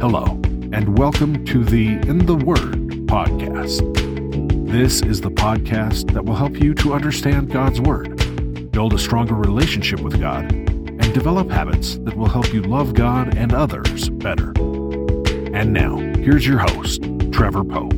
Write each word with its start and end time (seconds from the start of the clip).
Hello, 0.00 0.24
and 0.72 0.96
welcome 0.96 1.44
to 1.44 1.62
the 1.62 1.88
In 2.08 2.24
the 2.24 2.34
Word 2.34 2.88
podcast. 3.06 3.82
This 4.66 5.02
is 5.02 5.20
the 5.20 5.30
podcast 5.30 6.14
that 6.14 6.24
will 6.24 6.36
help 6.36 6.58
you 6.58 6.72
to 6.76 6.94
understand 6.94 7.50
God's 7.50 7.82
Word, 7.82 8.72
build 8.72 8.94
a 8.94 8.98
stronger 8.98 9.34
relationship 9.34 10.00
with 10.00 10.18
God, 10.18 10.50
and 10.50 11.12
develop 11.12 11.50
habits 11.50 11.96
that 11.98 12.16
will 12.16 12.30
help 12.30 12.50
you 12.54 12.62
love 12.62 12.94
God 12.94 13.36
and 13.36 13.52
others 13.52 14.08
better. 14.08 14.54
And 15.52 15.74
now, 15.74 15.98
here's 15.98 16.46
your 16.46 16.60
host, 16.60 17.02
Trevor 17.30 17.62
Pope. 17.62 17.92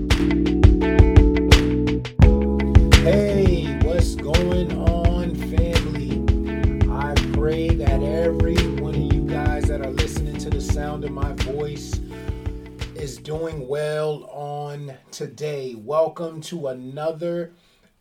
Doing 13.23 13.69
well 13.69 14.25
on 14.33 14.93
today. 15.13 15.77
Welcome 15.77 16.41
to 16.43 16.67
another 16.67 17.53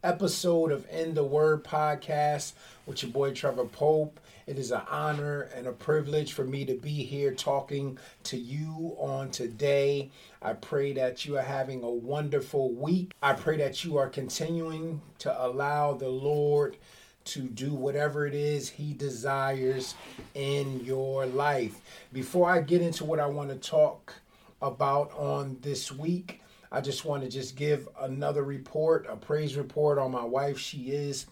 episode 0.04 0.72
of 0.72 0.88
In 0.90 1.14
the 1.14 1.24
Word 1.24 1.64
podcast 1.64 2.54
with 2.88 3.04
your 3.04 3.12
boy 3.12 3.32
Trevor 3.32 3.66
Pope. 3.66 4.20
It 4.48 4.58
is 4.58 4.72
an 4.72 4.82
honor 4.90 5.42
and 5.56 5.68
a 5.68 5.74
privilege 5.74 6.34
for 6.34 6.44
me 6.44 6.66
to 6.66 6.74
be 6.74 7.04
here 7.04 7.36
talking 7.36 8.00
to 8.24 8.38
you 8.38 8.96
on 8.98 9.30
today. 9.30 10.10
I 10.42 10.54
pray 10.54 10.94
that 10.94 11.24
you 11.24 11.38
are 11.38 11.44
having 11.44 11.84
a 11.84 11.92
wonderful 11.92 12.72
week. 12.72 13.12
I 13.22 13.34
pray 13.34 13.58
that 13.58 13.86
you 13.86 13.98
are 13.98 14.10
continuing 14.10 15.02
to 15.20 15.46
allow 15.46 15.94
the 15.94 16.10
Lord 16.10 16.78
to 17.26 17.42
do 17.42 17.76
whatever 17.76 18.26
it 18.26 18.34
is 18.34 18.70
He 18.70 18.94
desires 18.94 19.94
in 20.34 20.84
your 20.84 21.28
life. 21.28 21.80
Before 22.12 22.50
I 22.50 22.62
get 22.62 22.82
into 22.82 23.06
what 23.06 23.20
I 23.20 23.28
want 23.28 23.50
to 23.50 23.56
talk 23.56 24.16
about 24.62 25.12
on 25.14 25.58
this 25.62 25.92
week, 25.92 26.42
I 26.72 26.82
just 26.82 27.04
want 27.04 27.24
to 27.24 27.30
just 27.30 27.56
give 27.56 27.90
another 28.00 28.44
report, 28.44 29.06
a 29.10 29.16
praise 29.16 29.58
report 29.58 29.98
on 29.98 30.12
my 30.12 30.24
wife. 30.24 30.58
She 30.58 30.92
is 30.92 31.26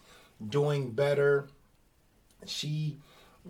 doing 0.48 0.90
better. 0.90 1.48
She 2.46 2.98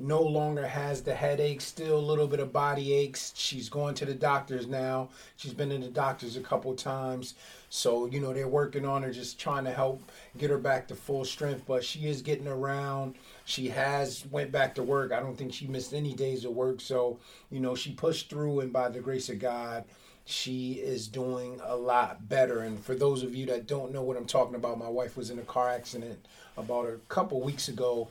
no 0.00 0.22
longer 0.22 0.66
has 0.66 1.02
the 1.02 1.14
headache, 1.14 1.60
still 1.60 1.98
a 1.98 2.00
little 2.00 2.26
bit 2.26 2.40
of 2.40 2.52
body 2.52 2.92
aches. 2.92 3.32
She's 3.36 3.68
going 3.68 3.94
to 3.96 4.04
the 4.04 4.14
doctors 4.14 4.66
now. 4.66 5.10
She's 5.36 5.52
been 5.52 5.70
in 5.70 5.80
the 5.80 5.88
doctors 5.88 6.36
a 6.36 6.40
couple 6.40 6.74
times. 6.74 7.34
So, 7.68 8.06
you 8.06 8.20
know, 8.20 8.32
they're 8.32 8.48
working 8.48 8.84
on 8.84 9.02
her, 9.02 9.10
just 9.10 9.38
trying 9.38 9.64
to 9.64 9.72
help 9.72 10.02
get 10.38 10.50
her 10.50 10.58
back 10.58 10.88
to 10.88 10.94
full 10.94 11.24
strength. 11.24 11.64
But 11.66 11.84
she 11.84 12.06
is 12.06 12.22
getting 12.22 12.48
around. 12.48 13.14
She 13.44 13.68
has 13.68 14.24
went 14.30 14.50
back 14.50 14.74
to 14.76 14.82
work. 14.82 15.12
I 15.12 15.20
don't 15.20 15.36
think 15.36 15.52
she 15.52 15.66
missed 15.66 15.92
any 15.94 16.14
days 16.14 16.44
of 16.44 16.52
work. 16.52 16.80
So, 16.80 17.18
you 17.50 17.60
know, 17.60 17.74
she 17.74 17.92
pushed 17.92 18.30
through 18.30 18.60
and 18.60 18.72
by 18.72 18.88
the 18.88 19.00
grace 19.00 19.28
of 19.28 19.38
God, 19.38 19.84
she 20.24 20.74
is 20.74 21.08
doing 21.08 21.60
a 21.64 21.76
lot 21.76 22.28
better. 22.28 22.60
And 22.60 22.78
for 22.78 22.94
those 22.94 23.22
of 23.22 23.34
you 23.34 23.46
that 23.46 23.66
don't 23.66 23.92
know 23.92 24.02
what 24.02 24.16
I'm 24.16 24.26
talking 24.26 24.54
about, 24.54 24.78
my 24.78 24.88
wife 24.88 25.16
was 25.16 25.30
in 25.30 25.38
a 25.38 25.42
car 25.42 25.68
accident 25.68 26.26
about 26.56 26.86
a 26.86 26.98
couple 27.08 27.40
weeks 27.40 27.68
ago 27.68 28.08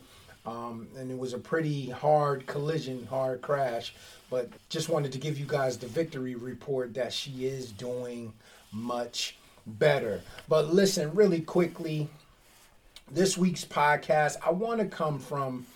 um, 0.50 0.88
and 0.98 1.12
it 1.12 1.18
was 1.18 1.34
a 1.34 1.38
pretty 1.38 1.90
hard 1.90 2.48
collision, 2.48 3.06
hard 3.06 3.42
crash. 3.42 3.94
But 4.32 4.50
just 4.70 4.90
wanted 4.90 5.12
to 5.12 5.20
give 5.20 5.38
you 5.38 5.46
guys 5.48 5.78
the 5.78 5.88
victory 5.88 6.36
report 6.36 6.94
that 6.96 7.14
she 7.14 7.46
is 7.46 7.72
doing 7.72 8.34
much 8.72 9.38
better. 9.66 10.22
But 10.48 10.74
listen, 10.74 11.14
really 11.14 11.42
quickly, 11.42 12.10
this 13.12 13.38
week's 13.38 13.66
podcast, 13.66 14.38
I 14.46 14.52
want 14.52 14.80
to 14.80 14.88
come 14.88 15.20
from 15.20 15.68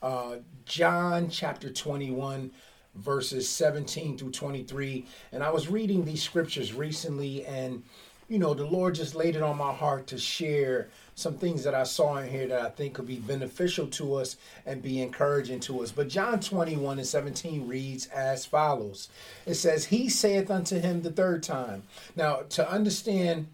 uh, 0.00 0.36
John 0.64 1.28
chapter 1.28 1.70
21 1.70 2.50
verses 2.96 3.48
17 3.48 4.18
through 4.18 4.32
23 4.32 5.06
and 5.30 5.44
i 5.44 5.48
was 5.48 5.68
reading 5.68 6.04
these 6.04 6.20
scriptures 6.20 6.74
recently 6.74 7.46
and 7.46 7.84
you 8.30 8.38
know 8.38 8.54
the 8.54 8.64
lord 8.64 8.94
just 8.94 9.14
laid 9.14 9.36
it 9.36 9.42
on 9.42 9.58
my 9.58 9.72
heart 9.72 10.06
to 10.06 10.16
share 10.16 10.88
some 11.20 11.34
things 11.34 11.64
that 11.64 11.74
I 11.74 11.82
saw 11.84 12.16
in 12.16 12.30
here 12.30 12.48
that 12.48 12.62
I 12.62 12.70
think 12.70 12.94
could 12.94 13.06
be 13.06 13.18
beneficial 13.18 13.86
to 13.88 14.14
us 14.14 14.36
and 14.64 14.82
be 14.82 15.02
encouraging 15.02 15.60
to 15.60 15.82
us. 15.82 15.92
But 15.92 16.08
John 16.08 16.40
21 16.40 16.98
and 16.98 17.06
17 17.06 17.68
reads 17.68 18.06
as 18.06 18.46
follows 18.46 19.08
It 19.46 19.54
says, 19.54 19.86
He 19.86 20.08
saith 20.08 20.50
unto 20.50 20.80
him 20.80 21.02
the 21.02 21.12
third 21.12 21.42
time. 21.42 21.82
Now, 22.16 22.40
to 22.50 22.68
understand 22.68 23.48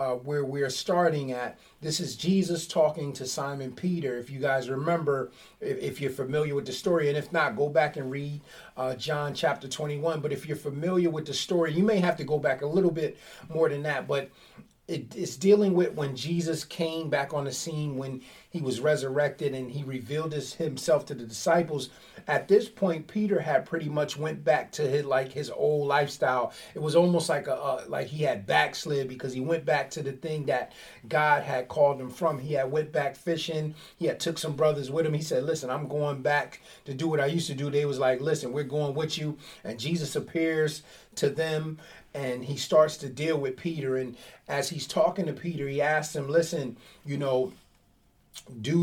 uh, 0.00 0.14
where 0.14 0.46
we're 0.46 0.70
starting 0.70 1.30
at, 1.30 1.58
this 1.82 2.00
is 2.00 2.16
Jesus 2.16 2.66
talking 2.66 3.12
to 3.12 3.26
Simon 3.26 3.70
Peter. 3.70 4.16
If 4.16 4.30
you 4.30 4.40
guys 4.40 4.70
remember, 4.70 5.30
if, 5.60 5.76
if 5.76 6.00
you're 6.00 6.10
familiar 6.10 6.54
with 6.54 6.64
the 6.64 6.72
story, 6.72 7.10
and 7.10 7.18
if 7.18 7.30
not, 7.34 7.54
go 7.54 7.68
back 7.68 7.98
and 7.98 8.10
read 8.10 8.40
uh, 8.78 8.94
John 8.94 9.34
chapter 9.34 9.68
21. 9.68 10.20
But 10.20 10.32
if 10.32 10.48
you're 10.48 10.56
familiar 10.56 11.10
with 11.10 11.26
the 11.26 11.34
story, 11.34 11.74
you 11.74 11.82
may 11.82 11.98
have 11.98 12.16
to 12.16 12.24
go 12.24 12.38
back 12.38 12.62
a 12.62 12.66
little 12.66 12.90
bit 12.90 13.18
more 13.50 13.68
than 13.68 13.82
that. 13.82 14.08
But 14.08 14.30
it, 14.90 15.14
it's 15.16 15.36
dealing 15.36 15.74
with 15.74 15.94
when 15.94 16.16
Jesus 16.16 16.64
came 16.64 17.08
back 17.08 17.32
on 17.32 17.44
the 17.44 17.52
scene 17.52 17.96
when 17.96 18.20
he 18.50 18.60
was 18.60 18.80
resurrected 18.80 19.54
and 19.54 19.70
he 19.70 19.84
revealed 19.84 20.32
his, 20.32 20.54
himself 20.54 21.06
to 21.06 21.14
the 21.14 21.24
disciples. 21.24 21.90
At 22.26 22.48
this 22.48 22.68
point, 22.68 23.06
Peter 23.06 23.40
had 23.40 23.64
pretty 23.64 23.88
much 23.88 24.16
went 24.16 24.44
back 24.44 24.72
to 24.72 24.82
his 24.82 25.04
like 25.04 25.32
his 25.32 25.50
old 25.50 25.86
lifestyle. 25.86 26.52
It 26.74 26.82
was 26.82 26.96
almost 26.96 27.28
like 27.28 27.46
a 27.46 27.54
uh, 27.54 27.84
like 27.88 28.08
he 28.08 28.24
had 28.24 28.46
backslid 28.46 29.08
because 29.08 29.32
he 29.32 29.40
went 29.40 29.64
back 29.64 29.90
to 29.90 30.02
the 30.02 30.12
thing 30.12 30.46
that 30.46 30.72
God 31.08 31.44
had 31.44 31.68
called 31.68 32.00
him 32.00 32.10
from. 32.10 32.38
He 32.38 32.54
had 32.54 32.70
went 32.70 32.92
back 32.92 33.16
fishing. 33.16 33.74
He 33.96 34.06
had 34.06 34.18
took 34.18 34.38
some 34.38 34.56
brothers 34.56 34.90
with 34.90 35.06
him. 35.06 35.14
He 35.14 35.22
said, 35.22 35.44
"Listen, 35.44 35.70
I'm 35.70 35.86
going 35.86 36.20
back 36.22 36.60
to 36.84 36.94
do 36.94 37.08
what 37.08 37.20
I 37.20 37.26
used 37.26 37.46
to 37.46 37.54
do." 37.54 37.70
They 37.70 37.84
was 37.84 37.98
like, 37.98 38.20
"Listen, 38.20 38.52
we're 38.52 38.64
going 38.64 38.94
with 38.94 39.16
you." 39.16 39.38
And 39.64 39.78
Jesus 39.78 40.16
appears 40.16 40.82
to 41.20 41.30
them 41.30 41.78
and 42.12 42.44
he 42.44 42.56
starts 42.56 42.96
to 42.98 43.08
deal 43.08 43.38
with 43.38 43.56
Peter. 43.56 43.96
And 43.96 44.16
as 44.48 44.70
he's 44.70 44.86
talking 44.86 45.26
to 45.26 45.32
Peter, 45.32 45.68
he 45.68 45.80
asks 45.80 46.16
him, 46.16 46.28
Listen, 46.28 46.76
you 47.04 47.16
know, 47.16 47.52
do 48.60 48.79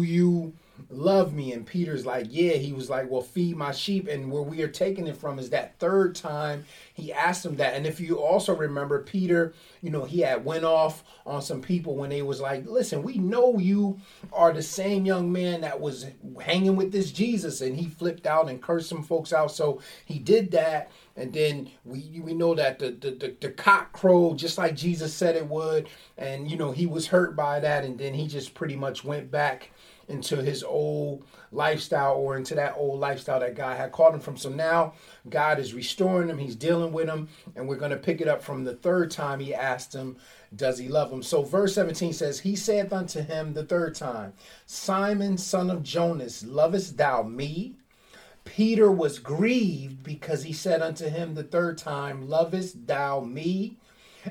love 0.98 1.34
me? 1.34 1.54
And 1.54 1.66
Peter's 1.66 2.06
like, 2.06 2.28
Yeah. 2.30 2.54
He 2.54 2.74
was 2.74 2.90
like, 2.90 3.10
Well, 3.10 3.22
feed 3.22 3.56
my 3.56 3.72
sheep. 3.72 4.08
And 4.08 4.32
where 4.32 4.42
we 4.42 4.62
are 4.62 4.68
taking 4.68 5.08
it 5.08 5.18
from 5.18 5.40
is 5.40 5.50
that 5.52 5.78
third 5.80 6.16
time 6.16 6.66
he 6.94 7.14
asked 7.14 7.46
him 7.46 7.56
that. 7.58 7.76
And 7.76 7.86
if 7.86 8.00
you 8.00 8.20
also 8.20 8.56
remember, 8.56 9.02
Peter, 9.04 9.54
you 9.82 9.90
know, 9.90 10.04
he 10.04 10.22
had 10.22 10.44
went 10.44 10.66
off 10.66 11.04
on 11.26 11.42
some 11.42 11.62
people 11.62 11.96
when 11.96 12.10
they 12.10 12.22
was 12.22 12.42
like, 12.42 12.66
Listen, 12.66 13.04
we 13.04 13.18
know 13.18 13.58
you 13.60 14.00
are 14.34 14.52
the 14.52 14.64
same 14.64 15.06
young 15.06 15.32
man 15.32 15.62
that 15.62 15.80
was 15.80 16.08
hanging 16.42 16.76
with 16.76 16.92
this 16.92 17.12
Jesus. 17.12 17.62
And 17.62 17.78
he 17.78 17.88
flipped 17.88 18.28
out 18.28 18.50
and 18.50 18.62
cursed 18.62 18.90
some 18.90 19.04
folks 19.04 19.32
out. 19.32 19.52
So 19.52 19.82
he 20.06 20.20
did 20.20 20.52
that 20.52 20.90
and 21.18 21.34
then 21.34 21.72
we 21.84 22.22
we 22.24 22.34
know 22.34 22.54
that 22.54 22.80
the, 22.80 22.92
the 22.92 23.12
the, 23.12 23.36
the 23.42 23.50
cock 23.50 23.92
crowed 23.92 24.38
just 24.38 24.58
like 24.58 24.76
Jesus 24.76 25.14
said 25.14 25.36
it 25.36 25.48
would, 25.48 25.90
and 26.18 26.50
you 26.50 26.56
know 26.56 26.72
he 26.72 26.86
was 26.86 27.08
hurt 27.08 27.36
by 27.36 27.60
that, 27.60 27.84
and 27.84 27.98
then 27.98 28.14
he 28.14 28.28
just 28.28 28.54
pretty 28.54 28.76
much 28.76 29.04
went 29.04 29.32
back 29.32 29.72
into 30.08 30.38
his 30.38 30.64
old 30.64 31.26
lifestyle 31.52 32.16
or 32.16 32.38
into 32.38 32.56
that 32.56 32.76
old 32.78 33.00
lifestyle 33.00 33.40
that 33.40 33.56
God 33.56 33.78
had 33.78 33.92
called 33.92 34.14
him 34.14 34.20
from. 34.20 34.38
So 34.38 34.50
now 34.50 34.94
God 35.30 35.60
is 35.60 35.74
restoring 35.74 36.30
him, 36.30 36.38
he's 36.38 36.56
dealing 36.56 36.94
with 36.94 37.08
him, 37.08 37.28
and 37.56 37.68
we're 37.68 37.76
going 37.76 37.92
to 37.92 37.98
pick 37.98 38.22
it 38.22 38.28
up 38.28 38.42
from 38.42 38.64
the 38.64 38.76
third 38.76 39.12
time 39.12 39.40
he 39.40 39.54
asked 39.54 39.94
him, 39.94 40.18
Does 40.56 40.78
he 40.78 40.88
love 40.88 41.12
him? 41.12 41.24
So 41.24 41.44
verse 41.44 41.76
17 41.76 42.14
says, 42.14 42.40
He 42.40 42.56
saith 42.56 42.94
unto 42.94 43.22
him 43.22 43.54
the 43.54 43.66
third 43.66 43.96
time, 43.96 44.34
Simon, 44.66 45.38
son 45.38 45.70
of 45.70 45.84
Jonas, 45.84 46.46
lovest 46.46 46.98
thou 46.98 47.24
me? 47.24 47.76
Peter 48.46 48.90
was 48.90 49.20
grieved 49.20 50.04
because 50.04 50.44
he 50.44 50.54
said 50.54 50.82
unto 50.82 51.10
him 51.10 51.36
the 51.36 51.44
third 51.44 51.78
time, 51.78 52.30
Lovest 52.30 52.88
thou 52.88 53.20
me? 53.20 53.78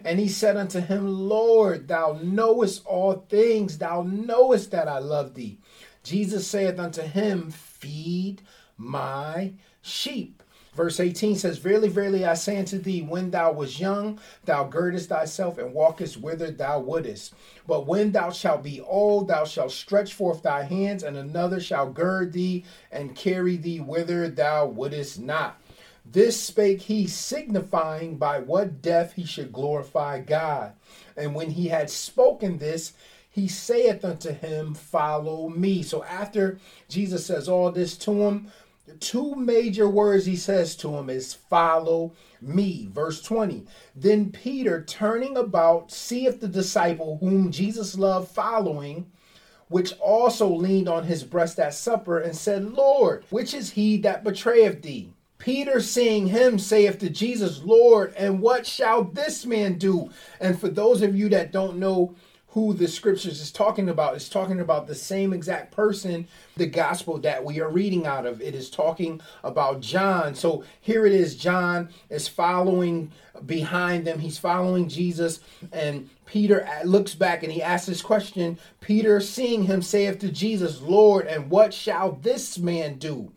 And 0.04 0.18
he 0.18 0.28
said 0.28 0.56
unto 0.56 0.80
him, 0.80 1.28
Lord, 1.28 1.88
thou 1.88 2.18
knowest 2.22 2.84
all 2.86 3.24
things, 3.28 3.78
thou 3.78 4.02
knowest 4.02 4.70
that 4.72 4.88
I 4.88 4.98
love 4.98 5.34
thee. 5.34 5.58
Jesus 6.06 6.46
saith 6.46 6.78
unto 6.78 7.02
him, 7.02 7.50
Feed 7.50 8.40
my 8.78 9.54
sheep. 9.82 10.40
Verse 10.72 11.00
18 11.00 11.34
says, 11.34 11.58
Verily, 11.58 11.88
verily, 11.88 12.24
I 12.24 12.34
say 12.34 12.58
unto 12.58 12.78
thee, 12.78 13.02
when 13.02 13.32
thou 13.32 13.50
wast 13.50 13.80
young, 13.80 14.20
thou 14.44 14.62
girdest 14.62 15.08
thyself 15.08 15.58
and 15.58 15.74
walkest 15.74 16.18
whither 16.18 16.52
thou 16.52 16.78
wouldest. 16.78 17.34
But 17.66 17.88
when 17.88 18.12
thou 18.12 18.30
shalt 18.30 18.62
be 18.62 18.80
old, 18.80 19.26
thou 19.26 19.44
shalt 19.44 19.72
stretch 19.72 20.14
forth 20.14 20.44
thy 20.44 20.62
hands, 20.62 21.02
and 21.02 21.16
another 21.16 21.58
shall 21.58 21.90
gird 21.90 22.32
thee 22.32 22.64
and 22.92 23.16
carry 23.16 23.56
thee 23.56 23.80
whither 23.80 24.28
thou 24.28 24.66
wouldest 24.66 25.18
not. 25.18 25.60
This 26.04 26.40
spake 26.40 26.82
he, 26.82 27.08
signifying 27.08 28.16
by 28.16 28.38
what 28.38 28.80
death 28.80 29.14
he 29.14 29.24
should 29.24 29.52
glorify 29.52 30.20
God. 30.20 30.74
And 31.16 31.34
when 31.34 31.50
he 31.50 31.66
had 31.66 31.90
spoken 31.90 32.58
this, 32.58 32.92
he 33.36 33.46
saith 33.46 34.02
unto 34.02 34.32
him, 34.32 34.72
Follow 34.72 35.50
me. 35.50 35.82
So 35.82 36.02
after 36.04 36.58
Jesus 36.88 37.26
says 37.26 37.50
all 37.50 37.70
this 37.70 37.94
to 37.98 38.22
him, 38.22 38.50
the 38.86 38.94
two 38.94 39.34
major 39.34 39.90
words 39.90 40.24
he 40.24 40.36
says 40.36 40.74
to 40.76 40.96
him 40.96 41.10
is 41.10 41.34
follow 41.34 42.14
me. 42.40 42.88
Verse 42.90 43.20
20. 43.20 43.66
Then 43.94 44.32
Peter, 44.32 44.82
turning 44.82 45.36
about, 45.36 45.92
seeth 45.92 46.40
the 46.40 46.48
disciple 46.48 47.18
whom 47.18 47.52
Jesus 47.52 47.98
loved 47.98 48.30
following, 48.30 49.12
which 49.68 49.92
also 49.98 50.48
leaned 50.48 50.88
on 50.88 51.04
his 51.04 51.22
breast 51.22 51.58
at 51.58 51.74
supper, 51.74 52.18
and 52.18 52.34
said, 52.34 52.72
Lord, 52.72 53.26
which 53.28 53.52
is 53.52 53.72
he 53.72 53.98
that 53.98 54.24
betrayeth 54.24 54.80
thee? 54.80 55.12
Peter 55.36 55.78
seeing 55.80 56.28
him 56.28 56.58
saith 56.58 56.98
to 57.00 57.10
Jesus, 57.10 57.62
Lord, 57.62 58.14
and 58.16 58.40
what 58.40 58.66
shall 58.66 59.04
this 59.04 59.44
man 59.44 59.76
do? 59.76 60.10
And 60.40 60.58
for 60.58 60.68
those 60.68 61.02
of 61.02 61.14
you 61.14 61.28
that 61.28 61.52
don't 61.52 61.76
know 61.76 62.16
who 62.56 62.72
the 62.72 62.88
scriptures 62.88 63.38
is 63.42 63.52
talking 63.52 63.90
about, 63.90 64.16
is 64.16 64.30
talking 64.30 64.60
about 64.60 64.86
the 64.86 64.94
same 64.94 65.34
exact 65.34 65.70
person, 65.70 66.26
the 66.56 66.64
gospel 66.64 67.18
that 67.18 67.44
we 67.44 67.60
are 67.60 67.68
reading 67.68 68.06
out 68.06 68.24
of. 68.24 68.40
It 68.40 68.54
is 68.54 68.70
talking 68.70 69.20
about 69.44 69.80
John. 69.80 70.34
So 70.34 70.64
here 70.80 71.04
it 71.04 71.12
is, 71.12 71.36
John 71.36 71.90
is 72.08 72.26
following 72.26 73.12
behind 73.44 74.06
them. 74.06 74.20
He's 74.20 74.38
following 74.38 74.88
Jesus, 74.88 75.40
and 75.70 76.08
Peter 76.24 76.66
looks 76.82 77.14
back 77.14 77.42
and 77.42 77.52
he 77.52 77.62
asks 77.62 77.88
this 77.88 78.00
question. 78.00 78.58
Peter, 78.80 79.20
seeing 79.20 79.64
him, 79.64 79.82
saith 79.82 80.18
to 80.20 80.32
Jesus, 80.32 80.80
Lord, 80.80 81.26
and 81.26 81.50
what 81.50 81.74
shall 81.74 82.12
this 82.12 82.56
man 82.56 82.96
do? 82.96 83.32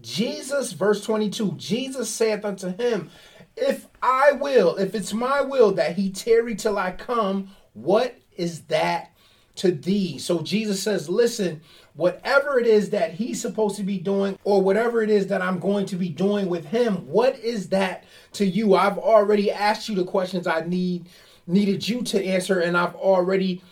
Jesus, 0.00 0.72
verse 0.72 1.04
22, 1.04 1.52
Jesus 1.58 2.08
saith 2.08 2.46
unto 2.46 2.74
him, 2.74 3.10
If 3.58 3.88
I 4.00 4.32
will, 4.32 4.76
if 4.76 4.94
it's 4.94 5.12
my 5.12 5.42
will 5.42 5.72
that 5.72 5.96
he 5.96 6.08
tarry 6.08 6.54
till 6.54 6.78
I 6.78 6.92
come, 6.92 7.50
what 7.74 8.16
is 8.36 8.62
that 8.62 9.12
to 9.56 9.70
thee? 9.70 10.18
So 10.18 10.42
Jesus 10.42 10.82
says, 10.82 11.08
Listen, 11.08 11.60
whatever 11.94 12.58
it 12.58 12.66
is 12.66 12.90
that 12.90 13.14
he's 13.14 13.40
supposed 13.40 13.76
to 13.76 13.82
be 13.82 13.98
doing, 13.98 14.38
or 14.44 14.62
whatever 14.62 15.02
it 15.02 15.10
is 15.10 15.26
that 15.28 15.42
I'm 15.42 15.58
going 15.58 15.86
to 15.86 15.96
be 15.96 16.08
doing 16.08 16.48
with 16.48 16.66
him, 16.66 17.06
what 17.06 17.38
is 17.38 17.68
that 17.70 18.04
to 18.32 18.46
you? 18.46 18.74
I've 18.74 18.98
already 18.98 19.50
asked 19.50 19.88
you 19.88 19.94
the 19.94 20.04
questions 20.04 20.46
I 20.46 20.60
need 20.60 21.08
needed 21.46 21.86
you 21.86 22.02
to 22.02 22.24
answer, 22.24 22.60
and 22.60 22.76
I've 22.76 22.94
already 22.94 23.62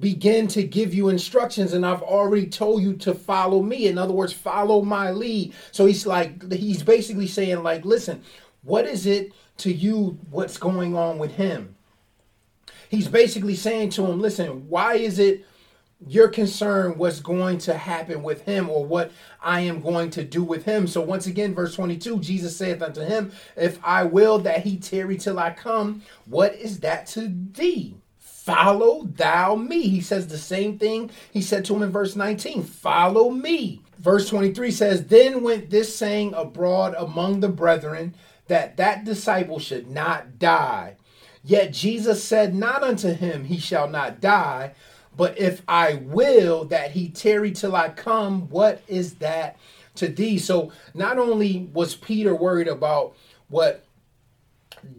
begin 0.00 0.48
to 0.48 0.62
give 0.62 0.94
you 0.94 1.08
instructions 1.08 1.72
and 1.74 1.84
I've 1.84 2.02
already 2.02 2.46
told 2.46 2.82
you 2.82 2.94
to 2.94 3.14
follow 3.14 3.62
me. 3.62 3.86
In 3.86 3.98
other 3.98 4.14
words, 4.14 4.32
follow 4.32 4.82
my 4.82 5.10
lead. 5.10 5.54
So 5.72 5.86
he's 5.86 6.06
like 6.06 6.50
he's 6.52 6.82
basically 6.82 7.26
saying 7.26 7.62
like, 7.62 7.84
listen, 7.84 8.22
what 8.62 8.86
is 8.86 9.06
it 9.06 9.32
to 9.58 9.72
you 9.72 10.18
what's 10.30 10.56
going 10.56 10.96
on 10.96 11.18
with 11.18 11.34
him? 11.34 11.73
He's 12.94 13.08
basically 13.08 13.56
saying 13.56 13.90
to 13.90 14.06
him, 14.06 14.20
listen, 14.20 14.68
why 14.68 14.94
is 14.94 15.18
it 15.18 15.44
you're 16.06 16.28
concerned 16.28 16.98
what's 16.98 17.20
going 17.20 17.58
to 17.58 17.74
happen 17.74 18.22
with 18.22 18.42
him 18.42 18.68
or 18.68 18.84
what 18.84 19.12
I 19.40 19.60
am 19.60 19.80
going 19.80 20.10
to 20.10 20.24
do 20.24 20.42
with 20.42 20.64
him. 20.64 20.86
So 20.86 21.00
once 21.00 21.26
again, 21.26 21.54
verse 21.54 21.74
22, 21.74 22.20
Jesus 22.20 22.56
saith 22.56 22.82
unto 22.82 23.00
him, 23.00 23.32
If 23.56 23.78
I 23.82 24.04
will 24.04 24.38
that 24.40 24.64
he 24.64 24.76
tarry 24.76 25.16
till 25.16 25.38
I 25.38 25.50
come, 25.50 26.02
what 26.26 26.54
is 26.54 26.80
that 26.80 27.06
to 27.08 27.32
thee? 27.52 27.96
Follow 28.18 29.04
thou 29.04 29.54
me. 29.54 29.88
He 29.88 30.02
says 30.02 30.28
the 30.28 30.36
same 30.36 30.78
thing 30.78 31.10
he 31.32 31.40
said 31.40 31.64
to 31.64 31.74
him 31.74 31.82
in 31.82 31.90
verse 31.90 32.14
19 32.14 32.62
Follow 32.64 33.30
me. 33.30 33.80
Verse 33.98 34.28
23 34.28 34.70
says, 34.70 35.06
Then 35.06 35.42
went 35.42 35.70
this 35.70 35.96
saying 35.96 36.34
abroad 36.34 36.94
among 36.98 37.40
the 37.40 37.48
brethren 37.48 38.14
that 38.48 38.76
that 38.76 39.06
disciple 39.06 39.58
should 39.58 39.90
not 39.90 40.38
die. 40.38 40.96
Yet 41.44 41.72
Jesus 41.72 42.24
said 42.24 42.54
not 42.54 42.82
unto 42.82 43.12
him, 43.12 43.44
He 43.44 43.58
shall 43.58 43.88
not 43.88 44.20
die. 44.20 44.74
But 45.16 45.38
if 45.38 45.62
I 45.68 45.94
will 45.94 46.64
that 46.66 46.90
he 46.90 47.08
tarry 47.08 47.52
till 47.52 47.76
I 47.76 47.90
come, 47.90 48.48
what 48.48 48.82
is 48.88 49.14
that 49.16 49.56
to 49.96 50.08
thee? 50.08 50.38
So 50.38 50.72
not 50.92 51.18
only 51.18 51.68
was 51.72 51.94
Peter 51.94 52.34
worried 52.34 52.66
about 52.66 53.14
what 53.48 53.84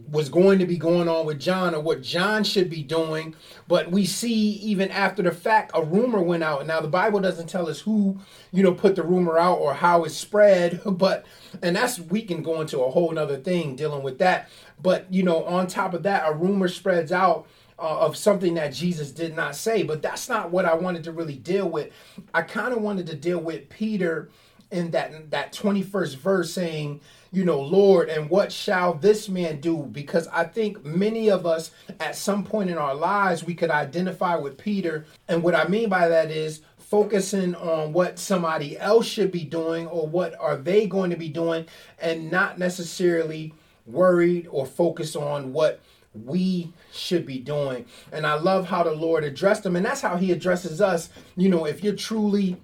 was 0.08 0.28
going 0.28 0.58
to 0.58 0.66
be 0.66 0.76
going 0.76 1.08
on 1.08 1.26
with 1.26 1.40
John 1.40 1.74
or 1.74 1.80
what 1.80 2.02
John 2.02 2.44
should 2.44 2.70
be 2.70 2.82
doing. 2.82 3.34
But 3.66 3.90
we 3.90 4.06
see 4.06 4.52
even 4.52 4.90
after 4.90 5.22
the 5.22 5.32
fact, 5.32 5.72
a 5.74 5.84
rumor 5.84 6.22
went 6.22 6.42
out. 6.42 6.66
Now 6.66 6.80
the 6.80 6.88
Bible 6.88 7.20
doesn't 7.20 7.48
tell 7.48 7.68
us 7.68 7.80
who, 7.80 8.18
you 8.52 8.62
know, 8.62 8.72
put 8.72 8.96
the 8.96 9.02
rumor 9.02 9.38
out 9.38 9.58
or 9.58 9.74
how 9.74 10.04
it 10.04 10.10
spread, 10.10 10.80
but 10.86 11.26
and 11.62 11.74
that's 11.74 11.98
we 11.98 12.22
can 12.22 12.42
go 12.42 12.60
into 12.60 12.80
a 12.80 12.90
whole 12.90 13.10
nother 13.10 13.36
thing 13.36 13.76
dealing 13.76 14.02
with 14.02 14.18
that. 14.18 14.48
But 14.80 15.12
you 15.12 15.22
know, 15.22 15.44
on 15.44 15.66
top 15.66 15.94
of 15.94 16.02
that, 16.04 16.28
a 16.28 16.32
rumor 16.32 16.68
spreads 16.68 17.12
out 17.12 17.46
uh, 17.78 18.00
of 18.00 18.16
something 18.16 18.54
that 18.54 18.72
Jesus 18.72 19.10
did 19.10 19.34
not 19.34 19.56
say. 19.56 19.82
But 19.82 20.02
that's 20.02 20.28
not 20.28 20.50
what 20.50 20.64
I 20.64 20.74
wanted 20.74 21.04
to 21.04 21.12
really 21.12 21.36
deal 21.36 21.68
with. 21.68 21.92
I 22.32 22.42
kind 22.42 22.72
of 22.72 22.80
wanted 22.80 23.06
to 23.08 23.16
deal 23.16 23.38
with 23.38 23.68
Peter 23.68 24.30
in 24.70 24.90
that 24.90 25.30
that 25.30 25.52
21st 25.52 26.16
verse 26.16 26.52
saying 26.52 27.00
you 27.36 27.44
know, 27.44 27.60
Lord, 27.60 28.08
and 28.08 28.30
what 28.30 28.50
shall 28.50 28.94
this 28.94 29.28
man 29.28 29.60
do? 29.60 29.76
Because 29.92 30.26
I 30.28 30.44
think 30.44 30.86
many 30.86 31.28
of 31.28 31.44
us 31.44 31.70
at 32.00 32.16
some 32.16 32.42
point 32.42 32.70
in 32.70 32.78
our 32.78 32.94
lives, 32.94 33.44
we 33.44 33.54
could 33.54 33.68
identify 33.68 34.36
with 34.36 34.56
Peter. 34.56 35.04
And 35.28 35.42
what 35.42 35.54
I 35.54 35.68
mean 35.68 35.90
by 35.90 36.08
that 36.08 36.30
is 36.30 36.62
focusing 36.78 37.54
on 37.56 37.92
what 37.92 38.18
somebody 38.18 38.78
else 38.78 39.06
should 39.06 39.32
be 39.32 39.44
doing 39.44 39.86
or 39.88 40.06
what 40.06 40.34
are 40.40 40.56
they 40.56 40.86
going 40.86 41.10
to 41.10 41.16
be 41.16 41.28
doing 41.28 41.66
and 42.00 42.30
not 42.30 42.58
necessarily 42.58 43.52
worried 43.84 44.48
or 44.50 44.64
focused 44.64 45.14
on 45.14 45.52
what 45.52 45.80
we 46.14 46.72
should 46.92 47.26
be 47.26 47.38
doing. 47.38 47.84
And 48.12 48.26
I 48.26 48.34
love 48.34 48.66
how 48.66 48.82
the 48.82 48.92
Lord 48.92 49.24
addressed 49.24 49.64
them. 49.64 49.76
And 49.76 49.84
that's 49.84 50.00
how 50.00 50.16
he 50.16 50.32
addresses 50.32 50.80
us. 50.80 51.10
You 51.36 51.50
know, 51.50 51.66
if 51.66 51.84
you're 51.84 51.94
truly 51.94 52.56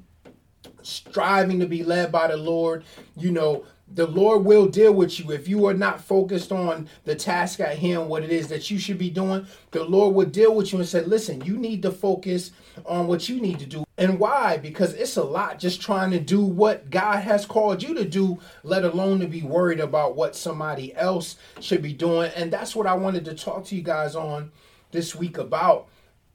striving 0.83 1.61
to 1.61 1.67
be 1.67 1.83
led 1.85 2.13
by 2.13 2.29
the 2.29 2.37
Lord, 2.37 2.85
you 3.17 3.31
know, 3.31 3.65
the 3.95 4.07
Lord 4.07 4.45
will 4.45 4.67
deal 4.67 4.93
with 4.93 5.19
you. 5.19 5.33
If 5.33 5.49
you 5.49 5.67
are 5.67 5.75
not 5.75 6.01
focused 6.01 6.51
on 6.51 6.89
the 7.05 7.15
task 7.15 7.61
at 7.61 7.79
hand, 7.79 8.09
what 8.09 8.23
it 8.23 8.31
is 8.31 8.49
that 8.49 8.71
you 8.71 8.79
should 8.79 8.97
be 8.97 9.11
doing, 9.11 9.47
the 9.71 9.85
Lord 9.85 10.15
will 10.15 10.27
deal 10.27 10.55
with 10.55 10.73
you 10.73 10.79
and 10.79 10.89
say, 10.89 11.03
listen, 11.03 11.45
you 11.45 11.59
need 11.59 11.83
to 11.83 11.91
focus 11.91 12.53
on 12.87 13.07
what 13.07 13.29
you 13.29 13.41
need 13.41 13.59
to 13.59 13.67
do. 13.67 13.85
And 13.99 14.19
why? 14.19 14.57
Because 14.57 14.95
it's 14.95 15.17
a 15.17 15.23
lot 15.23 15.59
just 15.59 15.83
trying 15.83 16.11
to 16.13 16.21
do 16.21 16.43
what 16.43 16.91
God 16.91 17.21
has 17.21 17.45
called 17.45 17.83
you 17.83 17.95
to 17.95 18.05
do, 18.05 18.39
let 18.63 18.85
alone 18.85 19.21
to 19.21 19.27
be 19.27 19.43
worried 19.43 19.81
about 19.81 20.17
what 20.17 20.35
somebody 20.35 20.95
else 20.95 21.37
should 21.61 21.83
be 21.83 21.93
doing. 21.93 22.33
And 22.35 22.51
that's 22.51 22.75
what 22.75 22.87
I 22.87 22.95
wanted 22.95 23.27
to 23.27 23.35
talk 23.35 23.67
to 23.67 23.77
you 23.77 23.83
guys 23.83 24.17
on 24.17 24.53
this 24.91 25.15
week 25.15 25.37
about. 25.37 25.89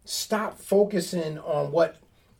Stop 0.06 0.60
focusing 0.60 1.40
on 1.40 1.72
what 1.72 1.98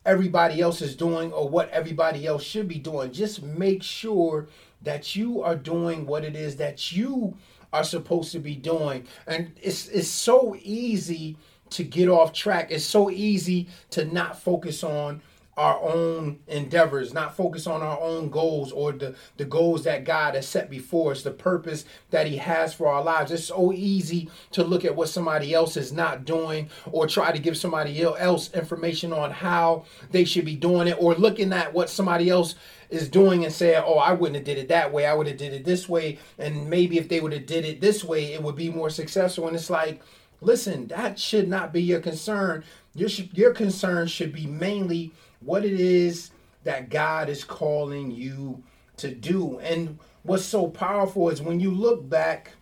everybody 0.08 0.62
else 0.62 0.80
is 0.80 0.96
doing 0.96 1.30
or 1.32 1.46
what 1.48 1.70
everybody 1.70 2.26
else 2.26 2.42
should 2.42 2.66
be 2.66 2.78
doing. 2.78 3.12
Just 3.12 3.42
make 3.42 3.82
sure 3.82 4.48
that 4.82 5.14
you 5.14 5.42
are 5.42 5.54
doing 5.54 6.06
what 6.06 6.24
it 6.24 6.34
is 6.34 6.56
that 6.56 6.90
you 6.92 7.36
are 7.74 7.84
supposed 7.84 8.32
to 8.32 8.38
be 8.38 8.56
doing. 8.56 9.06
And 9.26 9.52
it's 9.60 9.86
it's 9.88 10.08
so 10.08 10.56
easy 10.62 11.36
to 11.70 11.84
get 11.84 12.08
off 12.08 12.32
track. 12.32 12.70
It's 12.70 12.84
so 12.84 13.10
easy 13.10 13.68
to 13.90 14.06
not 14.06 14.40
focus 14.40 14.82
on 14.82 15.20
our 15.58 15.82
own 15.82 16.38
endeavors, 16.46 17.12
not 17.12 17.36
focus 17.36 17.66
on 17.66 17.82
our 17.82 18.00
own 18.00 18.30
goals 18.30 18.70
or 18.70 18.92
the, 18.92 19.16
the 19.36 19.44
goals 19.44 19.82
that 19.82 20.04
God 20.04 20.36
has 20.36 20.46
set 20.46 20.70
before 20.70 21.10
us, 21.10 21.24
the 21.24 21.32
purpose 21.32 21.84
that 22.10 22.28
He 22.28 22.36
has 22.36 22.72
for 22.72 22.86
our 22.86 23.02
lives. 23.02 23.32
It's 23.32 23.46
so 23.46 23.72
easy 23.72 24.30
to 24.52 24.62
look 24.62 24.84
at 24.84 24.94
what 24.94 25.08
somebody 25.08 25.52
else 25.52 25.76
is 25.76 25.92
not 25.92 26.24
doing 26.24 26.70
or 26.92 27.08
try 27.08 27.32
to 27.32 27.40
give 27.40 27.56
somebody 27.56 28.00
else 28.00 28.54
information 28.54 29.12
on 29.12 29.32
how 29.32 29.84
they 30.12 30.24
should 30.24 30.44
be 30.44 30.54
doing 30.54 30.86
it 30.86 30.96
or 31.00 31.16
looking 31.16 31.52
at 31.52 31.74
what 31.74 31.90
somebody 31.90 32.30
else 32.30 32.54
is 32.88 33.08
doing 33.08 33.44
and 33.44 33.52
saying, 33.52 33.82
"Oh, 33.84 33.98
I 33.98 34.12
wouldn't 34.12 34.36
have 34.36 34.44
did 34.44 34.58
it 34.58 34.68
that 34.68 34.92
way. 34.92 35.06
I 35.06 35.14
would 35.14 35.26
have 35.26 35.36
did 35.36 35.52
it 35.52 35.64
this 35.64 35.88
way, 35.88 36.18
and 36.38 36.70
maybe 36.70 36.98
if 36.98 37.08
they 37.08 37.20
would 37.20 37.32
have 37.32 37.46
did 37.46 37.64
it 37.64 37.80
this 37.80 38.04
way, 38.04 38.32
it 38.32 38.42
would 38.42 38.56
be 38.56 38.70
more 38.70 38.90
successful." 38.90 39.46
And 39.48 39.56
it's 39.56 39.70
like, 39.70 40.00
listen, 40.40 40.86
that 40.86 41.18
should 41.18 41.48
not 41.48 41.72
be 41.72 41.82
your 41.82 42.00
concern. 42.00 42.64
Your 42.94 43.10
your 43.34 43.52
concern 43.52 44.06
should 44.06 44.32
be 44.32 44.46
mainly 44.46 45.12
what 45.40 45.64
it 45.64 45.78
is 45.78 46.30
that 46.64 46.90
God 46.90 47.28
is 47.28 47.44
calling 47.44 48.10
you 48.10 48.62
to 48.98 49.10
do. 49.10 49.58
And 49.60 49.98
what's 50.22 50.44
so 50.44 50.68
powerful 50.68 51.28
is 51.30 51.40
when 51.40 51.60
you 51.60 51.70
look 51.70 52.08
back 52.08 52.52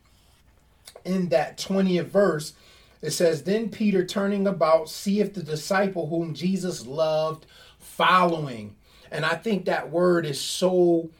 in 1.04 1.28
that 1.30 1.58
20th 1.58 2.06
verse, 2.06 2.52
it 3.02 3.10
says, 3.10 3.42
Then 3.42 3.70
Peter 3.70 4.04
turning 4.04 4.46
about, 4.46 4.88
seeth 4.88 5.34
the 5.34 5.42
disciple 5.42 6.08
whom 6.08 6.34
Jesus 6.34 6.86
loved 6.86 7.46
following. 7.78 8.76
And 9.10 9.24
I 9.24 9.36
think 9.36 9.64
that 9.64 9.90
word 9.90 10.26
is 10.26 10.40
so 10.40 11.10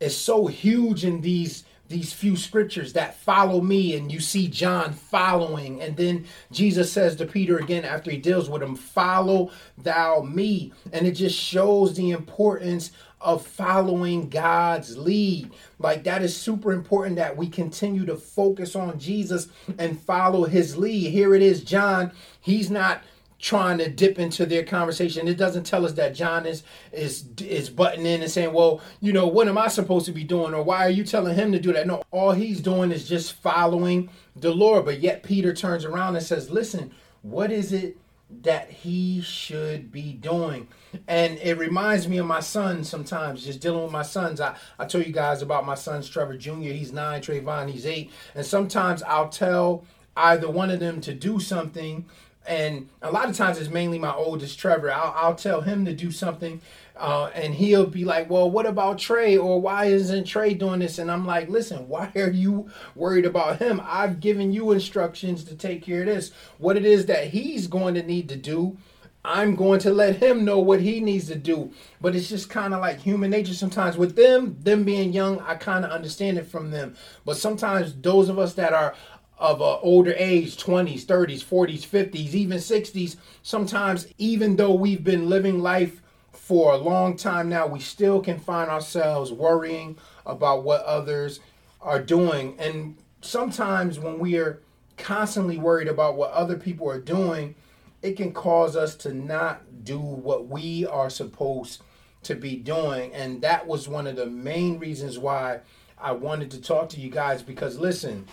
is 0.00 0.16
so 0.16 0.46
huge 0.46 1.04
in 1.04 1.20
these 1.20 1.64
these 1.90 2.12
few 2.12 2.36
scriptures 2.36 2.92
that 2.92 3.16
follow 3.16 3.60
me 3.60 3.96
and 3.96 4.12
you 4.12 4.20
see 4.20 4.46
John 4.46 4.92
following. 4.92 5.82
And 5.82 5.96
then 5.96 6.24
Jesus 6.52 6.90
says 6.90 7.16
to 7.16 7.26
Peter 7.26 7.58
again 7.58 7.84
after 7.84 8.12
he 8.12 8.16
deals 8.16 8.48
with 8.48 8.62
him 8.62 8.76
follow 8.76 9.50
thou 9.76 10.22
me. 10.22 10.72
And 10.92 11.04
it 11.04 11.12
just 11.12 11.36
shows 11.36 11.94
the 11.94 12.12
importance 12.12 12.92
of 13.20 13.44
following 13.44 14.28
God's 14.30 14.96
lead. 14.96 15.50
Like 15.80 16.04
that 16.04 16.22
is 16.22 16.34
super 16.34 16.72
important 16.72 17.16
that 17.16 17.36
we 17.36 17.48
continue 17.48 18.06
to 18.06 18.16
focus 18.16 18.76
on 18.76 18.98
Jesus 18.98 19.48
and 19.76 20.00
follow 20.00 20.44
his 20.44 20.76
lead. 20.76 21.10
Here 21.10 21.34
it 21.34 21.42
is 21.42 21.62
John 21.62 22.12
he's 22.40 22.70
not 22.70 23.02
trying 23.40 23.78
to 23.78 23.88
dip 23.88 24.18
into 24.18 24.46
their 24.46 24.64
conversation. 24.64 25.26
It 25.26 25.36
doesn't 25.36 25.64
tell 25.64 25.84
us 25.84 25.92
that 25.92 26.14
John 26.14 26.46
is 26.46 26.62
is 26.92 27.24
is 27.40 27.70
butting 27.70 28.06
in 28.06 28.22
and 28.22 28.30
saying, 28.30 28.52
"Well, 28.52 28.80
you 29.00 29.12
know, 29.12 29.26
what 29.26 29.48
am 29.48 29.58
I 29.58 29.68
supposed 29.68 30.06
to 30.06 30.12
be 30.12 30.24
doing?" 30.24 30.54
or 30.54 30.62
"Why 30.62 30.86
are 30.86 30.90
you 30.90 31.04
telling 31.04 31.34
him 31.34 31.52
to 31.52 31.60
do 31.60 31.72
that?" 31.72 31.86
No, 31.86 32.02
all 32.10 32.32
he's 32.32 32.60
doing 32.60 32.92
is 32.92 33.08
just 33.08 33.34
following 33.34 34.10
the 34.36 34.52
Lord. 34.52 34.84
But 34.84 35.00
yet 35.00 35.22
Peter 35.22 35.54
turns 35.54 35.84
around 35.84 36.16
and 36.16 36.24
says, 36.24 36.50
"Listen, 36.50 36.92
what 37.22 37.50
is 37.50 37.72
it 37.72 37.96
that 38.42 38.70
he 38.70 39.20
should 39.20 39.90
be 39.90 40.12
doing. 40.12 40.68
And 41.08 41.38
it 41.38 41.58
reminds 41.58 42.08
me 42.08 42.18
of 42.18 42.26
my 42.26 42.40
son 42.40 42.84
sometimes, 42.84 43.44
just 43.44 43.60
dealing 43.60 43.82
with 43.82 43.92
my 43.92 44.02
sons. 44.02 44.40
I, 44.40 44.56
I 44.78 44.86
told 44.86 45.06
you 45.06 45.12
guys 45.12 45.42
about 45.42 45.66
my 45.66 45.74
sons, 45.74 46.08
Trevor 46.08 46.36
Jr., 46.36 46.70
he's 46.70 46.92
nine, 46.92 47.20
Trayvon, 47.20 47.70
he's 47.70 47.86
eight. 47.86 48.10
And 48.34 48.46
sometimes 48.46 49.02
I'll 49.02 49.28
tell 49.28 49.84
either 50.16 50.48
one 50.48 50.70
of 50.70 50.80
them 50.80 51.00
to 51.02 51.14
do 51.14 51.40
something. 51.40 52.06
And 52.46 52.88
a 53.02 53.10
lot 53.10 53.28
of 53.28 53.36
times 53.36 53.58
it's 53.58 53.70
mainly 53.70 53.98
my 53.98 54.12
oldest, 54.12 54.58
Trevor. 54.58 54.90
I'll, 54.90 55.12
I'll 55.16 55.34
tell 55.34 55.60
him 55.60 55.84
to 55.84 55.94
do 55.94 56.10
something. 56.10 56.60
Uh, 56.96 57.30
and 57.34 57.54
he'll 57.54 57.86
be 57.86 58.04
like, 58.04 58.28
Well, 58.28 58.50
what 58.50 58.66
about 58.66 58.98
Trey? 58.98 59.36
Or 59.36 59.60
why 59.60 59.86
isn't 59.86 60.24
Trey 60.24 60.54
doing 60.54 60.80
this? 60.80 60.98
And 60.98 61.10
I'm 61.10 61.26
like, 61.26 61.48
Listen, 61.48 61.88
why 61.88 62.10
are 62.16 62.30
you 62.30 62.70
worried 62.94 63.26
about 63.26 63.58
him? 63.58 63.80
I've 63.84 64.20
given 64.20 64.52
you 64.52 64.72
instructions 64.72 65.44
to 65.44 65.54
take 65.54 65.82
care 65.82 66.00
of 66.00 66.06
this. 66.06 66.32
What 66.58 66.76
it 66.76 66.84
is 66.84 67.06
that 67.06 67.28
he's 67.28 67.66
going 67.66 67.94
to 67.94 68.02
need 68.02 68.28
to 68.30 68.36
do, 68.36 68.76
I'm 69.24 69.54
going 69.54 69.80
to 69.80 69.92
let 69.92 70.16
him 70.16 70.44
know 70.44 70.58
what 70.60 70.80
he 70.80 71.00
needs 71.00 71.28
to 71.28 71.36
do. 71.36 71.72
But 72.00 72.16
it's 72.16 72.28
just 72.28 72.48
kind 72.48 72.72
of 72.72 72.80
like 72.80 73.00
human 73.00 73.30
nature 73.30 73.54
sometimes. 73.54 73.96
With 73.96 74.16
them, 74.16 74.56
them 74.60 74.84
being 74.84 75.12
young, 75.12 75.40
I 75.40 75.54
kind 75.54 75.84
of 75.84 75.90
understand 75.90 76.38
it 76.38 76.46
from 76.46 76.70
them. 76.70 76.96
But 77.24 77.36
sometimes 77.36 77.94
those 77.94 78.28
of 78.28 78.38
us 78.38 78.54
that 78.54 78.72
are 78.72 78.94
of 79.40 79.60
an 79.60 79.78
older 79.82 80.14
age 80.16 80.56
20s 80.62 81.04
30s 81.04 81.42
40s 81.42 81.86
50s 81.86 82.34
even 82.34 82.58
60s 82.58 83.16
sometimes 83.42 84.06
even 84.18 84.56
though 84.56 84.74
we've 84.74 85.02
been 85.02 85.28
living 85.28 85.60
life 85.60 86.02
for 86.30 86.72
a 86.72 86.76
long 86.76 87.16
time 87.16 87.48
now 87.48 87.66
we 87.66 87.80
still 87.80 88.20
can 88.20 88.38
find 88.38 88.70
ourselves 88.70 89.32
worrying 89.32 89.96
about 90.26 90.62
what 90.62 90.82
others 90.84 91.40
are 91.82 92.00
doing. 92.00 92.56
And 92.58 92.96
sometimes 93.20 93.98
when 93.98 94.18
we 94.18 94.36
are 94.38 94.60
constantly 94.96 95.56
worried 95.56 95.88
about 95.88 96.16
what 96.16 96.30
other 96.32 96.56
people 96.56 96.90
are 96.90 97.00
doing 97.00 97.54
it 98.02 98.16
can 98.16 98.32
cause 98.32 98.76
us 98.76 98.94
to 98.94 99.12
not 99.12 99.84
do 99.84 99.98
what 99.98 100.48
we 100.48 100.86
are 100.86 101.10
supposed 101.10 101.82
to 102.22 102.34
be 102.34 102.56
doing. 102.56 103.12
And 103.12 103.42
that 103.42 103.66
was 103.66 103.88
one 103.88 104.06
of 104.06 104.16
the 104.16 104.24
main 104.24 104.78
reasons 104.78 105.18
why 105.18 105.60
I 105.98 106.12
wanted 106.12 106.50
to 106.52 106.62
talk 106.62 106.88
to 106.90 107.00
you 107.00 107.10
guys 107.10 107.42
because 107.42 107.78
listen 107.78 108.26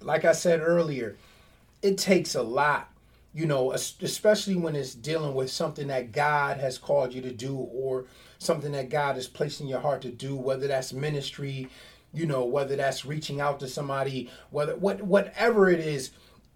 like 0.00 0.24
I 0.24 0.32
said 0.32 0.60
earlier, 0.60 1.16
it 1.82 1.98
takes 1.98 2.34
a 2.34 2.42
lot, 2.42 2.90
you 3.34 3.46
know, 3.46 3.72
especially 3.72 4.56
when 4.56 4.74
it's 4.74 4.94
dealing 4.94 5.34
with 5.34 5.50
something 5.50 5.88
that 5.88 6.12
God 6.12 6.58
has 6.58 6.78
called 6.78 7.14
you 7.14 7.22
to 7.22 7.32
do 7.32 7.56
or 7.56 8.06
something 8.38 8.72
that 8.72 8.88
God 8.88 9.16
has 9.16 9.28
placed 9.28 9.60
in 9.60 9.68
your 9.68 9.80
heart 9.80 10.02
to 10.02 10.10
do, 10.10 10.34
whether 10.34 10.66
that's 10.66 10.92
ministry, 10.92 11.68
you 12.12 12.26
know, 12.26 12.44
whether 12.44 12.76
that's 12.76 13.04
reaching 13.04 13.40
out 13.40 13.60
to 13.60 13.68
somebody, 13.68 14.30
whether 14.50 14.76
what 14.76 15.02
whatever 15.02 15.68
it 15.68 15.80
is, 15.80 16.10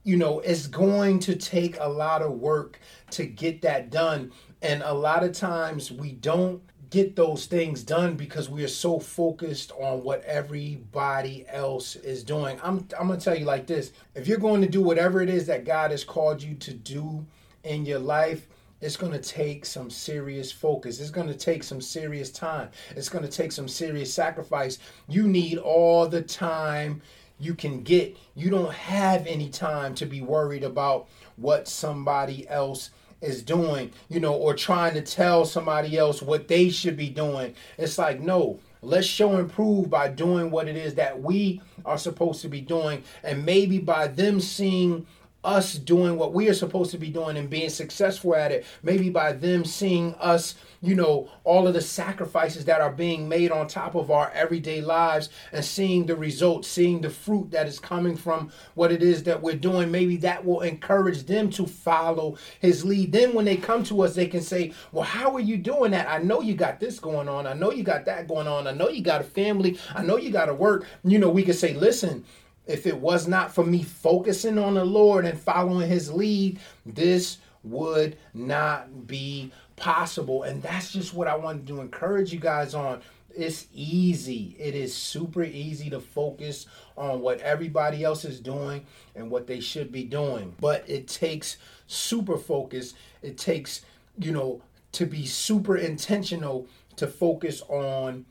you 0.04 0.16
know, 0.16 0.40
it's 0.40 0.66
going 0.66 1.18
to 1.20 1.36
take 1.36 1.76
a 1.78 1.88
lot 1.88 2.22
of 2.22 2.32
work 2.32 2.80
to 3.10 3.26
get 3.26 3.62
that 3.62 3.90
done. 3.90 4.32
And 4.62 4.82
a 4.82 4.94
lot 4.94 5.24
of 5.24 5.32
times 5.32 5.92
we 5.92 6.12
don't 6.12 6.62
get 6.92 7.16
those 7.16 7.46
things 7.46 7.82
done 7.82 8.16
because 8.16 8.50
we 8.50 8.62
are 8.62 8.68
so 8.68 9.00
focused 9.00 9.72
on 9.80 10.02
what 10.04 10.22
everybody 10.24 11.46
else 11.48 11.96
is 11.96 12.22
doing. 12.22 12.60
I'm 12.62 12.86
I'm 13.00 13.08
going 13.08 13.18
to 13.18 13.24
tell 13.24 13.36
you 13.36 13.46
like 13.46 13.66
this. 13.66 13.92
If 14.14 14.28
you're 14.28 14.36
going 14.36 14.60
to 14.60 14.68
do 14.68 14.82
whatever 14.82 15.22
it 15.22 15.30
is 15.30 15.46
that 15.46 15.64
God 15.64 15.90
has 15.90 16.04
called 16.04 16.42
you 16.42 16.54
to 16.56 16.74
do 16.74 17.26
in 17.64 17.86
your 17.86 17.98
life, 17.98 18.46
it's 18.82 18.98
going 18.98 19.12
to 19.12 19.18
take 19.18 19.64
some 19.64 19.88
serious 19.88 20.52
focus. 20.52 21.00
It's 21.00 21.10
going 21.10 21.28
to 21.28 21.34
take 21.34 21.62
some 21.62 21.80
serious 21.80 22.30
time. 22.30 22.68
It's 22.94 23.08
going 23.08 23.24
to 23.24 23.30
take 23.30 23.52
some 23.52 23.68
serious 23.68 24.12
sacrifice. 24.12 24.78
You 25.08 25.26
need 25.26 25.56
all 25.56 26.06
the 26.06 26.20
time 26.20 27.00
you 27.40 27.54
can 27.54 27.82
get. 27.82 28.18
You 28.34 28.50
don't 28.50 28.72
have 28.72 29.26
any 29.26 29.48
time 29.48 29.94
to 29.94 30.04
be 30.04 30.20
worried 30.20 30.62
about 30.62 31.08
what 31.36 31.68
somebody 31.68 32.46
else 32.48 32.90
is 33.22 33.42
doing, 33.42 33.92
you 34.08 34.20
know, 34.20 34.34
or 34.34 34.54
trying 34.54 34.94
to 34.94 35.02
tell 35.02 35.44
somebody 35.44 35.96
else 35.96 36.20
what 36.20 36.48
they 36.48 36.68
should 36.68 36.96
be 36.96 37.08
doing. 37.08 37.54
It's 37.78 37.96
like, 37.96 38.20
no, 38.20 38.58
let's 38.82 39.06
show 39.06 39.36
and 39.36 39.50
prove 39.50 39.88
by 39.88 40.08
doing 40.08 40.50
what 40.50 40.68
it 40.68 40.76
is 40.76 40.96
that 40.96 41.22
we 41.22 41.62
are 41.84 41.98
supposed 41.98 42.42
to 42.42 42.48
be 42.48 42.60
doing. 42.60 43.02
And 43.22 43.46
maybe 43.46 43.78
by 43.78 44.08
them 44.08 44.40
seeing 44.40 45.06
us 45.44 45.74
doing 45.74 46.16
what 46.16 46.32
we 46.32 46.48
are 46.48 46.54
supposed 46.54 46.90
to 46.92 46.98
be 46.98 47.10
doing 47.10 47.36
and 47.36 47.50
being 47.50 47.70
successful 47.70 48.34
at 48.34 48.52
it, 48.52 48.64
maybe 48.82 49.10
by 49.10 49.32
them 49.32 49.64
seeing 49.64 50.14
us 50.16 50.54
you 50.82 50.96
know, 50.96 51.30
all 51.44 51.68
of 51.68 51.74
the 51.74 51.80
sacrifices 51.80 52.64
that 52.64 52.80
are 52.80 52.90
being 52.90 53.28
made 53.28 53.52
on 53.52 53.68
top 53.68 53.94
of 53.94 54.10
our 54.10 54.30
everyday 54.32 54.80
lives 54.80 55.28
and 55.52 55.64
seeing 55.64 56.04
the 56.06 56.16
results, 56.16 56.66
seeing 56.66 57.00
the 57.00 57.08
fruit 57.08 57.52
that 57.52 57.68
is 57.68 57.78
coming 57.78 58.16
from 58.16 58.50
what 58.74 58.90
it 58.90 59.00
is 59.00 59.22
that 59.22 59.40
we're 59.40 59.54
doing, 59.54 59.92
maybe 59.92 60.16
that 60.16 60.44
will 60.44 60.60
encourage 60.62 61.22
them 61.24 61.48
to 61.50 61.66
follow 61.66 62.36
his 62.58 62.84
lead. 62.84 63.12
Then 63.12 63.32
when 63.32 63.44
they 63.44 63.56
come 63.56 63.84
to 63.84 64.02
us, 64.02 64.16
they 64.16 64.26
can 64.26 64.42
say, 64.42 64.72
Well, 64.90 65.04
how 65.04 65.32
are 65.36 65.40
you 65.40 65.56
doing 65.56 65.92
that? 65.92 66.08
I 66.08 66.18
know 66.18 66.40
you 66.40 66.54
got 66.54 66.80
this 66.80 66.98
going 66.98 67.28
on. 67.28 67.46
I 67.46 67.52
know 67.52 67.70
you 67.70 67.84
got 67.84 68.04
that 68.06 68.26
going 68.26 68.48
on. 68.48 68.66
I 68.66 68.72
know 68.72 68.88
you 68.88 69.02
got 69.02 69.20
a 69.20 69.24
family. 69.24 69.78
I 69.94 70.02
know 70.02 70.16
you 70.16 70.32
got 70.32 70.46
to 70.46 70.54
work. 70.54 70.84
You 71.04 71.20
know, 71.20 71.30
we 71.30 71.44
can 71.44 71.54
say, 71.54 71.74
Listen, 71.74 72.24
if 72.66 72.86
it 72.86 72.96
was 72.96 73.26
not 73.26 73.54
for 73.54 73.64
me 73.64 73.82
focusing 73.82 74.58
on 74.58 74.74
the 74.74 74.84
Lord 74.84 75.24
and 75.24 75.38
following 75.38 75.88
his 75.88 76.12
lead, 76.12 76.58
this 76.86 77.38
would 77.64 78.16
not 78.34 79.06
be 79.06 79.52
possible. 79.76 80.44
And 80.44 80.62
that's 80.62 80.92
just 80.92 81.14
what 81.14 81.28
I 81.28 81.36
wanted 81.36 81.66
to 81.68 81.80
encourage 81.80 82.32
you 82.32 82.38
guys 82.40 82.74
on. 82.74 83.00
It's 83.34 83.66
easy. 83.72 84.54
It 84.58 84.74
is 84.74 84.94
super 84.94 85.42
easy 85.42 85.88
to 85.90 86.00
focus 86.00 86.66
on 86.96 87.20
what 87.20 87.40
everybody 87.40 88.04
else 88.04 88.24
is 88.24 88.40
doing 88.40 88.84
and 89.16 89.30
what 89.30 89.46
they 89.46 89.60
should 89.60 89.90
be 89.90 90.04
doing. 90.04 90.54
But 90.60 90.84
it 90.88 91.08
takes 91.08 91.56
super 91.86 92.36
focus. 92.36 92.94
It 93.22 93.38
takes, 93.38 93.82
you 94.18 94.32
know, 94.32 94.62
to 94.92 95.06
be 95.06 95.24
super 95.24 95.76
intentional 95.76 96.66
to 96.96 97.06
focus 97.06 97.62
on 97.68 98.26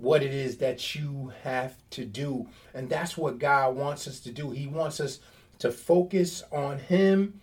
what 0.00 0.22
it 0.22 0.32
is 0.32 0.58
that 0.58 0.94
you 0.94 1.32
have 1.42 1.76
to 1.90 2.04
do. 2.04 2.48
And 2.74 2.88
that's 2.88 3.16
what 3.16 3.38
God 3.38 3.76
wants 3.76 4.06
us 4.06 4.20
to 4.20 4.30
do. 4.30 4.50
He 4.50 4.66
wants 4.66 5.00
us 5.00 5.20
to 5.58 5.70
focus 5.72 6.42
on 6.52 6.78
Him 6.78 7.40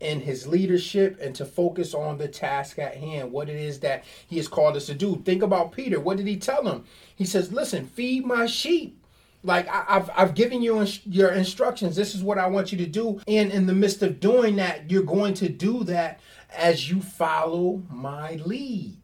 and 0.00 0.22
his 0.22 0.46
leadership 0.46 1.18
and 1.20 1.34
to 1.34 1.44
focus 1.44 1.94
on 1.94 2.18
the 2.18 2.28
task 2.28 2.78
at 2.78 2.96
hand, 2.96 3.30
what 3.30 3.48
it 3.48 3.56
is 3.56 3.80
that 3.80 4.04
he 4.26 4.36
has 4.36 4.48
called 4.48 4.76
us 4.76 4.86
to 4.86 4.94
do. 4.94 5.20
Think 5.24 5.42
about 5.42 5.72
Peter. 5.72 6.00
What 6.00 6.16
did 6.16 6.26
he 6.26 6.36
tell 6.36 6.66
him? 6.66 6.84
He 7.14 7.24
says, 7.24 7.52
Listen, 7.52 7.86
feed 7.86 8.24
my 8.24 8.46
sheep. 8.46 8.96
Like 9.42 9.68
I, 9.68 9.84
have 9.88 10.10
I've 10.14 10.34
given 10.34 10.62
you 10.62 10.86
your 11.04 11.30
instructions. 11.30 11.96
This 11.96 12.14
is 12.14 12.22
what 12.22 12.38
I 12.38 12.46
want 12.46 12.72
you 12.72 12.78
to 12.78 12.86
do. 12.86 13.20
And 13.26 13.50
in 13.50 13.66
the 13.66 13.74
midst 13.74 14.02
of 14.02 14.20
doing 14.20 14.56
that, 14.56 14.90
you're 14.90 15.02
going 15.02 15.34
to 15.34 15.48
do 15.48 15.84
that 15.84 16.20
as 16.54 16.90
you 16.90 17.00
follow 17.00 17.82
my 17.90 18.34
lead. 18.44 18.96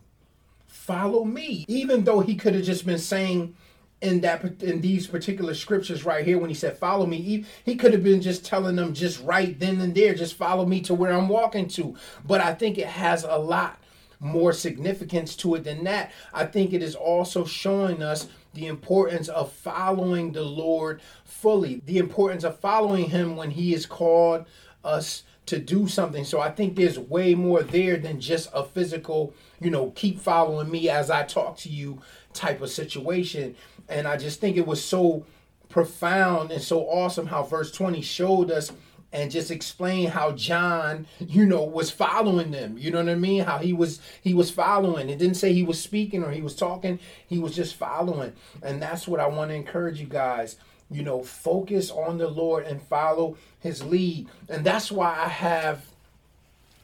Follow 0.87 1.25
me. 1.25 1.65
Even 1.67 2.05
though 2.05 2.21
he 2.21 2.37
could 2.37 2.55
have 2.55 2.63
just 2.63 2.87
been 2.87 2.99
saying, 2.99 3.57
in 4.03 4.21
that 4.21 4.63
in 4.63 4.81
these 4.81 5.09
particular 5.09 5.53
scriptures 5.53 6.05
right 6.05 6.25
here 6.25 6.39
when 6.39 6.51
he 6.51 6.55
said 6.55 6.77
follow 6.77 7.07
me 7.07 7.17
he, 7.17 7.47
he 7.65 7.75
could 7.75 7.95
have 7.95 8.05
been 8.05 8.21
just 8.21 8.45
telling 8.45 8.77
them 8.77 8.93
just 8.93 9.23
right 9.23 9.59
then 9.59 9.81
and 9.81 9.95
there 9.95 10.15
just 10.15 10.35
follow 10.35 10.67
me 10.67 10.83
to 10.83 10.93
where 10.93 11.13
i'm 11.13 11.31
walking 11.31 11.67
to 11.67 11.97
but 12.27 12.39
i 12.39 12.53
think 12.53 12.77
it 12.77 12.87
has 12.87 13.25
a 13.25 13.39
lot 13.39 13.81
more 14.21 14.53
significance 14.53 15.35
to 15.35 15.55
it 15.55 15.65
than 15.65 15.83
that 15.83 16.13
i 16.35 16.45
think 16.45 16.75
it 16.75 16.83
is 16.83 16.95
also 16.95 17.43
showing 17.43 18.03
us 18.03 18.29
the 18.53 18.67
importance 18.67 19.29
of 19.29 19.51
following 19.51 20.31
the 20.31 20.45
lord 20.45 21.01
fully 21.25 21.81
the 21.87 21.97
importance 21.97 22.45
of 22.45 22.61
following 22.61 23.09
him 23.09 23.35
when 23.35 23.51
he 23.51 23.73
has 23.73 23.87
called 23.87 24.45
us 24.85 25.23
to 25.47 25.59
do 25.59 25.89
something 25.89 26.25
so 26.25 26.41
i 26.41 26.51
think 26.51 26.77
there's 26.77 26.99
way 26.99 27.35
more 27.35 27.63
there 27.63 27.97
than 27.97 28.21
just 28.21 28.49
a 28.53 28.65
physical 28.65 29.33
you 29.61 29.71
know 29.71 29.91
keep 29.93 30.21
following 30.21 30.71
me 30.71 30.89
as 30.89 31.11
i 31.11 31.23
talk 31.23 31.57
to 31.57 31.69
you 31.69 32.01
type 32.35 32.61
of 32.61 32.69
situation 32.69 33.55
and 33.89 34.07
I 34.07 34.17
just 34.17 34.41
think 34.41 34.57
it 34.57 34.67
was 34.67 34.85
so 34.85 35.25
profound 35.69 36.51
and 36.51 36.63
so 36.63 36.83
awesome 36.89 37.27
how 37.27 37.43
verse 37.43 37.71
20 37.73 38.01
showed 38.03 38.51
us 38.51 38.73
and 39.13 39.31
just 39.31 39.51
explain 39.51 40.09
how 40.09 40.33
John, 40.33 41.07
you 41.21 41.47
know, 41.47 41.63
was 41.63 41.91
following 41.91 42.51
them. 42.51 42.77
You 42.77 42.91
know 42.91 42.99
what 42.99 43.09
I 43.09 43.15
mean? 43.15 43.45
How 43.45 43.59
he 43.59 43.73
was 43.73 44.01
he 44.21 44.35
was 44.35 44.51
following. 44.51 45.09
It 45.09 45.19
didn't 45.19 45.37
say 45.37 45.53
he 45.53 45.63
was 45.63 45.81
speaking 45.81 46.23
or 46.23 46.31
he 46.31 46.43
was 46.43 46.55
talking. 46.57 46.99
He 47.27 47.39
was 47.39 47.55
just 47.55 47.77
following. 47.77 48.33
And 48.63 48.83
that's 48.83 49.07
what 49.09 49.21
I 49.21 49.27
want 49.27 49.51
to 49.51 49.55
encourage 49.55 50.01
you 50.01 50.07
guys. 50.07 50.57
You 50.91 51.03
know, 51.03 51.23
focus 51.23 51.91
on 51.91 52.19
the 52.19 52.29
Lord 52.29 52.65
and 52.65 52.81
follow 52.81 53.37
his 53.61 53.83
lead. 53.83 54.29
And 54.49 54.65
that's 54.65 54.93
why 54.93 55.17
I 55.19 55.29
have 55.29 55.85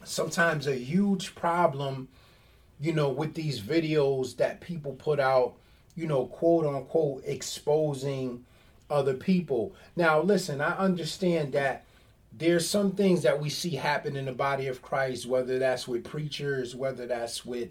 sometimes 0.05 0.67
a 0.67 0.75
huge 0.75 1.35
problem, 1.35 2.09
you 2.81 2.93
know, 2.93 3.09
with 3.09 3.35
these 3.35 3.61
videos 3.61 4.37
that 4.39 4.61
people 4.61 4.93
put 4.95 5.21
out 5.21 5.55
you 5.95 6.07
know, 6.07 6.27
quote 6.27 6.67
unquote, 6.67 7.23
exposing 7.27 8.45
other 8.91 9.15
people. 9.15 9.75
Now, 9.97 10.21
listen, 10.21 10.61
I 10.61 10.77
understand 10.77 11.53
that 11.53 11.85
there's 12.33 12.69
some 12.69 12.93
things 12.93 13.23
that 13.23 13.41
we 13.41 13.51
see 13.51 13.71
happen 13.71 14.17
in 14.17 14.25
the 14.25 14.33
body 14.33 14.67
of 14.67 14.81
Christ, 14.81 15.27
whether 15.27 15.59
that's 15.59 15.87
with 15.87 16.05
preachers, 16.05 16.75
whether 16.75 17.07
that's 17.07 17.45
with, 17.45 17.69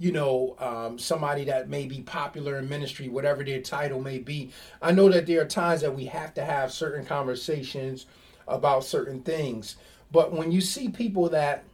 you 0.00 0.12
know, 0.12 0.56
um, 0.58 0.98
somebody 0.98 1.44
that 1.44 1.68
may 1.68 1.84
be 1.84 2.00
popular 2.00 2.56
in 2.56 2.68
ministry, 2.70 3.08
whatever 3.08 3.44
their 3.44 3.60
title 3.60 4.00
may 4.00 4.18
be. 4.18 4.50
I 4.80 4.92
know 4.92 5.10
that 5.10 5.26
there 5.26 5.42
are 5.42 5.46
times 5.46 5.82
that 5.82 5.94
we 5.94 6.06
have 6.06 6.32
to 6.34 6.44
have 6.44 6.72
certain 6.72 7.04
conversations 7.04 8.06
about 8.48 8.82
certain 8.82 9.20
things. 9.20 9.76
But 10.10 10.32
when 10.32 10.52
you 10.52 10.62
see 10.62 10.88
people 10.88 11.28
that 11.28 11.64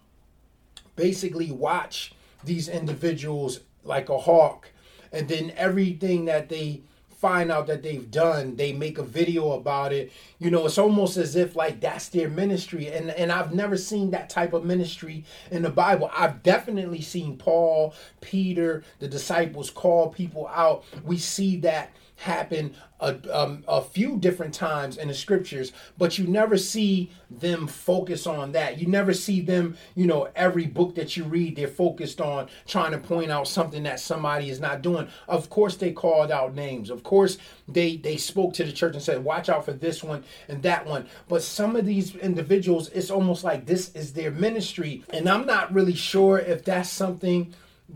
basically 0.96 1.52
watch 1.52 2.14
these 2.42 2.68
individuals 2.68 3.60
like 3.84 4.08
a 4.08 4.18
hawk, 4.18 4.70
and 5.12 5.28
then 5.28 5.52
everything 5.56 6.24
that 6.24 6.48
they 6.48 6.82
find 7.16 7.50
out 7.50 7.66
that 7.66 7.82
they've 7.82 8.10
done, 8.10 8.56
they 8.56 8.72
make 8.72 8.98
a 8.98 9.02
video 9.02 9.52
about 9.52 9.92
it. 9.92 10.12
You 10.38 10.50
know, 10.50 10.66
it's 10.66 10.78
almost 10.78 11.16
as 11.16 11.34
if 11.34 11.56
like 11.56 11.80
that's 11.80 12.08
their 12.08 12.28
ministry. 12.28 12.88
And 12.88 13.10
and 13.10 13.32
I've 13.32 13.54
never 13.54 13.76
seen 13.76 14.10
that 14.10 14.30
type 14.30 14.52
of 14.52 14.64
ministry 14.64 15.24
in 15.50 15.62
the 15.62 15.70
Bible. 15.70 16.10
I've 16.16 16.42
definitely 16.42 17.00
seen 17.00 17.36
Paul, 17.36 17.94
Peter, 18.20 18.84
the 18.98 19.08
disciples 19.08 19.70
call 19.70 20.10
people 20.10 20.46
out. 20.48 20.84
We 21.04 21.18
see 21.18 21.56
that 21.58 21.90
happen 22.16 22.74
a, 22.98 23.14
um, 23.30 23.62
a 23.68 23.82
few 23.82 24.16
different 24.18 24.54
times 24.54 24.96
in 24.96 25.08
the 25.08 25.14
scriptures, 25.14 25.72
but 25.98 26.18
you 26.18 26.26
never 26.26 26.56
see 26.56 27.10
them 27.30 27.66
focus 27.66 28.26
on 28.26 28.52
that. 28.52 28.78
You 28.78 28.86
never 28.86 29.12
see 29.12 29.42
them, 29.42 29.76
you 29.94 30.06
know, 30.06 30.28
every 30.34 30.66
book 30.66 30.94
that 30.94 31.16
you 31.16 31.24
read, 31.24 31.56
they're 31.56 31.68
focused 31.68 32.20
on 32.20 32.48
trying 32.66 32.92
to 32.92 32.98
point 32.98 33.30
out 33.30 33.48
something 33.48 33.82
that 33.82 34.00
somebody 34.00 34.48
is 34.48 34.60
not 34.60 34.82
doing. 34.82 35.08
Of 35.28 35.50
course, 35.50 35.76
they 35.76 35.92
called 35.92 36.30
out 36.30 36.54
names. 36.54 36.88
Of 36.88 37.02
course, 37.02 37.36
they 37.68 37.96
they 37.96 38.16
spoke 38.16 38.54
to 38.54 38.64
the 38.64 38.72
church 38.72 38.94
and 38.94 39.02
said, 39.02 39.22
"Watch 39.22 39.48
out 39.48 39.64
for 39.64 39.72
this 39.72 40.02
one 40.02 40.24
and 40.48 40.62
that 40.62 40.86
one." 40.86 41.06
But 41.28 41.42
some 41.42 41.76
of 41.76 41.84
these 41.84 42.14
individuals, 42.16 42.88
it's 42.90 43.10
almost 43.10 43.44
like 43.44 43.66
this 43.66 43.94
is 43.94 44.14
their 44.14 44.30
ministry, 44.30 45.02
and 45.10 45.28
I'm 45.28 45.46
not 45.46 45.74
really 45.74 45.94
sure 45.94 46.38
if 46.38 46.64
that's 46.64 46.90
something 46.90 47.54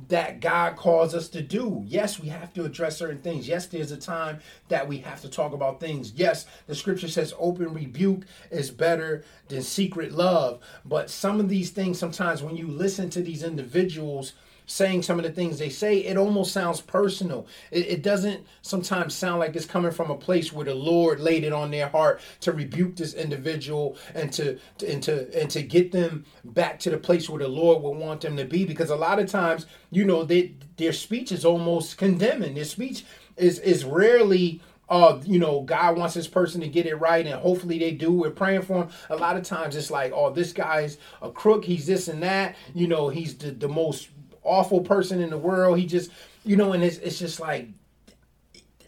that 0.08 0.40
God 0.40 0.76
calls 0.76 1.14
us 1.14 1.28
to 1.30 1.42
do. 1.42 1.82
Yes, 1.86 2.20
we 2.20 2.28
have 2.28 2.54
to 2.54 2.64
address 2.64 2.98
certain 2.98 3.20
things. 3.20 3.48
Yes, 3.48 3.66
there's 3.66 3.90
a 3.90 3.96
time 3.96 4.38
that 4.68 4.86
we 4.86 4.98
have 4.98 5.20
to 5.22 5.28
talk 5.28 5.52
about 5.52 5.80
things. 5.80 6.12
Yes, 6.12 6.46
the 6.66 6.74
scripture 6.74 7.08
says 7.08 7.34
open 7.38 7.74
rebuke 7.74 8.24
is 8.50 8.70
better 8.70 9.24
than 9.48 9.62
secret 9.62 10.12
love. 10.12 10.60
But 10.84 11.10
some 11.10 11.40
of 11.40 11.48
these 11.48 11.70
things, 11.70 11.98
sometimes 11.98 12.42
when 12.42 12.56
you 12.56 12.68
listen 12.68 13.10
to 13.10 13.22
these 13.22 13.42
individuals, 13.42 14.34
saying 14.70 15.02
some 15.02 15.18
of 15.18 15.24
the 15.24 15.32
things 15.32 15.58
they 15.58 15.68
say, 15.68 15.98
it 15.98 16.16
almost 16.16 16.52
sounds 16.52 16.80
personal. 16.80 17.44
It, 17.72 17.88
it, 17.88 18.02
doesn't 18.04 18.46
sometimes 18.62 19.16
sound 19.16 19.40
like 19.40 19.56
it's 19.56 19.66
coming 19.66 19.90
from 19.90 20.12
a 20.12 20.16
place 20.16 20.52
where 20.52 20.64
the 20.64 20.76
Lord 20.76 21.18
laid 21.18 21.42
it 21.42 21.52
on 21.52 21.72
their 21.72 21.88
heart 21.88 22.20
to 22.42 22.52
rebuke 22.52 22.94
this 22.94 23.14
individual 23.14 23.96
and 24.14 24.32
to, 24.34 24.60
and 24.86 25.02
to 25.02 25.28
and 25.38 25.50
to 25.50 25.62
get 25.62 25.90
them 25.90 26.24
back 26.44 26.78
to 26.80 26.90
the 26.90 26.98
place 26.98 27.28
where 27.28 27.40
the 27.40 27.48
Lord 27.48 27.82
would 27.82 27.98
want 27.98 28.20
them 28.20 28.36
to 28.36 28.44
be. 28.44 28.64
Because 28.64 28.90
a 28.90 28.96
lot 28.96 29.18
of 29.18 29.28
times, 29.28 29.66
you 29.90 30.04
know, 30.04 30.22
they, 30.22 30.54
their 30.76 30.92
speech 30.92 31.32
is 31.32 31.44
almost 31.44 31.98
condemning. 31.98 32.54
Their 32.54 32.64
speech 32.64 33.04
is 33.36 33.58
is 33.58 33.84
rarely 33.84 34.60
uh, 34.88 35.20
you 35.24 35.38
know, 35.38 35.60
God 35.60 35.96
wants 35.96 36.14
this 36.14 36.26
person 36.26 36.60
to 36.62 36.68
get 36.68 36.84
it 36.84 36.96
right, 36.96 37.24
and 37.24 37.36
hopefully 37.36 37.78
they 37.78 37.92
do. 37.92 38.10
We're 38.12 38.30
praying 38.30 38.62
for 38.62 38.82
him. 38.82 38.88
A 39.08 39.14
lot 39.14 39.36
of 39.36 39.44
times 39.44 39.76
it's 39.76 39.88
like, 39.88 40.12
oh, 40.12 40.30
this 40.30 40.52
guy's 40.52 40.98
a 41.22 41.30
crook. 41.30 41.64
He's 41.64 41.86
this 41.86 42.08
and 42.08 42.20
that. 42.24 42.56
You 42.74 42.88
know, 42.88 43.08
he's 43.08 43.36
the, 43.36 43.52
the 43.52 43.68
most 43.68 44.08
awful 44.42 44.80
person 44.80 45.20
in 45.20 45.30
the 45.30 45.38
world. 45.38 45.78
He 45.78 45.86
just, 45.86 46.10
you 46.44 46.56
know, 46.56 46.72
and 46.72 46.82
it's, 46.82 46.98
it's 46.98 47.18
just 47.18 47.40
like, 47.40 47.68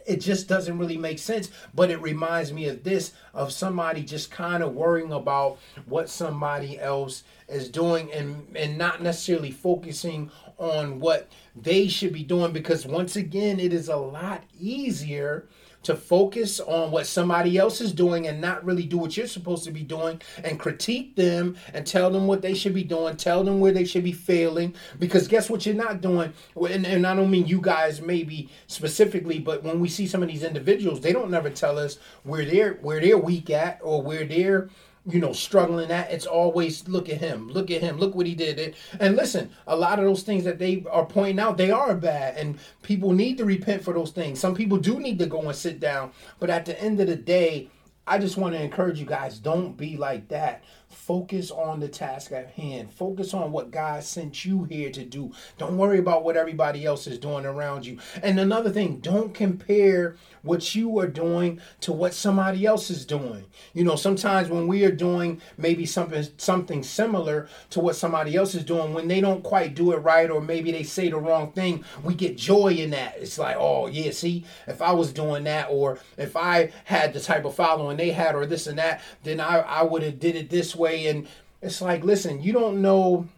it 0.07 0.17
just 0.17 0.49
doesn't 0.49 0.79
really 0.79 0.97
make 0.97 1.19
sense. 1.19 1.51
But 1.75 1.91
it 1.91 2.01
reminds 2.03 2.53
me 2.53 2.69
of 2.69 2.83
this 2.83 3.13
of 3.35 3.53
somebody 3.53 4.03
just 4.03 4.31
kind 4.31 4.63
of 4.63 4.75
worrying 4.75 5.13
about 5.13 5.59
what 5.87 6.09
somebody 6.09 6.79
else 6.79 7.25
is 7.49 7.69
doing 7.69 8.13
and, 8.13 8.47
and 8.57 8.77
not 8.79 9.03
necessarily 9.03 9.51
focusing 9.51 10.31
on 10.59 11.01
what 11.01 11.29
they 11.57 11.89
should 11.89 12.13
be 12.13 12.23
doing 12.23 12.53
because 12.53 12.87
once 12.87 13.17
again, 13.17 13.61
it 13.61 13.73
is 13.73 13.89
a 13.89 13.97
lot 13.97 14.43
easier 14.59 15.49
to 15.83 15.97
focus 15.97 16.61
on 16.61 16.91
what 16.91 17.07
somebody 17.07 17.59
else 17.59 17.81
is 17.81 17.93
doing 17.93 18.27
and 18.27 18.41
not 18.41 18.65
really 18.65 18.85
do 18.85 18.99
what 18.99 19.17
you're 19.17 19.27
supposed 19.27 19.65
to 19.65 19.71
be 19.71 19.83
doing 19.83 20.21
and 20.45 20.59
critique 20.59 21.17
them 21.17 21.57
and 21.75 21.87
tell 21.87 22.11
them 22.11 22.27
what 22.27 22.43
they 22.43 22.55
should 22.55 22.75
be 22.75 22.85
doing, 22.85 23.17
tell 23.17 23.45
them 23.45 23.61
where 23.61 23.73
they 23.73 23.85
should 23.85 24.05
be 24.05 24.13
failing. 24.13 24.75
Because 24.99 25.29
guess 25.29 25.51
what 25.51 25.67
you're 25.67 25.75
not 25.75 26.01
doing? 26.01 26.33
And, 26.57 26.87
and 26.87 27.07
I 27.07 27.15
don't 27.15 27.31
mean 27.31 27.47
you 27.47 27.61
guys 27.61 28.01
maybe 28.01 28.49
specifically, 28.67 29.39
but 29.39 29.63
when 29.63 29.81
we 29.81 29.89
see 29.89 30.07
some 30.07 30.23
of 30.23 30.29
these 30.29 30.45
individuals, 30.45 31.01
they 31.01 31.13
don't 31.13 31.31
never 31.31 31.51
tell 31.51 31.79
us 31.79 31.99
where 32.23 32.45
they're 32.45 32.75
where 32.75 33.01
they're 33.01 33.19
weak 33.19 33.51
at 33.51 33.81
or 33.83 34.03
where 34.03 34.25
they're 34.25 34.69
you 35.07 35.21
know, 35.21 35.33
struggling 35.33 35.91
at. 35.91 36.11
It's 36.11 36.27
always 36.27 36.87
look 36.89 37.09
at 37.09 37.19
him, 37.19 37.49
look 37.49 37.71
at 37.71 37.81
him, 37.81 37.99
look 37.99 38.15
what 38.15 38.27
he 38.27 38.35
did. 38.35 38.59
It, 38.59 38.75
And 39.01 39.17
listen, 39.17 39.51
a 39.67 39.77
lot 39.77 39.99
of 39.99 40.05
those 40.05 40.23
things 40.23 40.45
that 40.45 40.59
they 40.59 40.85
are 40.91 41.07
pointing 41.07 41.41
out, 41.41 41.57
they 41.57 41.71
are 41.71 41.95
bad, 41.95 42.37
and 42.37 42.59
people 42.83 43.13
need 43.13 43.39
to 43.39 43.45
repent 43.45 43.83
for 43.83 43.93
those 43.93 44.11
things. 44.11 44.39
Some 44.39 44.55
people 44.55 44.79
do 44.79 45.01
need 45.01 45.19
to 45.19 45.27
go 45.27 45.41
and 45.41 45.57
sit 45.57 45.81
down, 45.81 46.13
but 46.39 46.51
at 46.51 46.65
the 46.67 46.81
end 46.81 47.01
of 47.01 47.09
the 47.09 47.17
day, 47.17 47.69
I 48.07 48.19
just 48.19 48.37
want 48.37 48.55
to 48.55 48.63
encourage 48.63 48.99
you 48.99 49.07
guys 49.07 49.39
don't 49.39 49.77
be 49.77 49.97
like 49.97 50.29
that. 50.29 50.65
Focus 50.93 51.51
on 51.51 51.81
the 51.81 51.89
task 51.89 52.33
at 52.33 52.51
hand. 52.51 52.93
Focus 52.93 53.35
on 53.35 53.51
what 53.51 53.71
God 53.71 54.05
sent 54.05 54.45
you 54.45 54.65
here 54.65 54.91
to 54.91 55.05
do. 55.05 55.33
Don't 55.59 55.77
worry 55.77 55.99
about 55.99 56.25
what 56.25 56.37
everybody 56.37 56.85
else 56.85 57.07
is 57.07 57.19
doing 57.19 57.45
around 57.47 57.87
you. 57.87 57.99
And 58.23 58.39
another 58.39 58.71
thing, 58.71 58.99
don't 58.99 59.35
compare 59.35 60.17
what 60.43 60.75
you 60.75 60.99
are 60.99 61.07
doing 61.07 61.61
to 61.81 61.93
what 61.93 62.15
somebody 62.15 62.67
else 62.67 62.91
is 62.91 63.07
doing. 63.07 63.45
You 63.73 63.85
know, 63.85 63.97
sometimes 63.97 64.49
when 64.49 64.67
we 64.67 64.85
are 64.85 64.93
doing 64.93 65.41
maybe 65.57 65.87
something 65.87 66.27
something 66.37 66.83
similar 66.83 67.49
to 67.71 67.81
what 67.81 67.97
somebody 67.97 68.37
else 68.37 68.55
is 68.55 68.65
doing, 68.65 68.93
when 68.93 69.09
they 69.09 69.21
don't 69.21 69.43
quite 69.43 69.75
do 69.75 69.93
it 69.93 69.99
right 69.99 70.31
or 70.31 70.41
maybe 70.41 70.73
they 70.73 70.83
say 70.83 71.09
the 71.09 71.17
wrong 71.17 71.53
thing, 71.53 71.85
we 72.03 72.15
get 72.15 72.37
joy 72.37 72.73
in 72.73 72.91
that. 72.91 73.17
It's 73.19 73.39
like, 73.39 73.57
oh 73.59 73.87
yeah, 73.87 74.11
see, 74.11 74.45
if 74.67 74.83
I 74.83 74.93
was 74.93 75.13
doing 75.13 75.45
that 75.45 75.69
or 75.71 75.99
if 76.19 76.37
I 76.37 76.73
had 76.85 77.13
the 77.13 77.21
type 77.21 77.45
of 77.45 77.55
following 77.55 77.97
they 77.97 78.11
had 78.11 78.35
or 78.35 78.47
this 78.47 78.67
and 78.67 78.79
that, 78.79 79.01
then 79.23 79.41
I, 79.41 79.61
I 79.61 79.83
would 79.83 80.03
have 80.03 80.19
did 80.19 80.37
it 80.37 80.51
this 80.51 80.75
way. 80.75 80.82
And 80.87 81.29
it's 81.61 81.81
like, 81.81 82.05
listen, 82.05 82.43
you 82.43 82.53
don't 82.53 82.83
know 82.83 83.29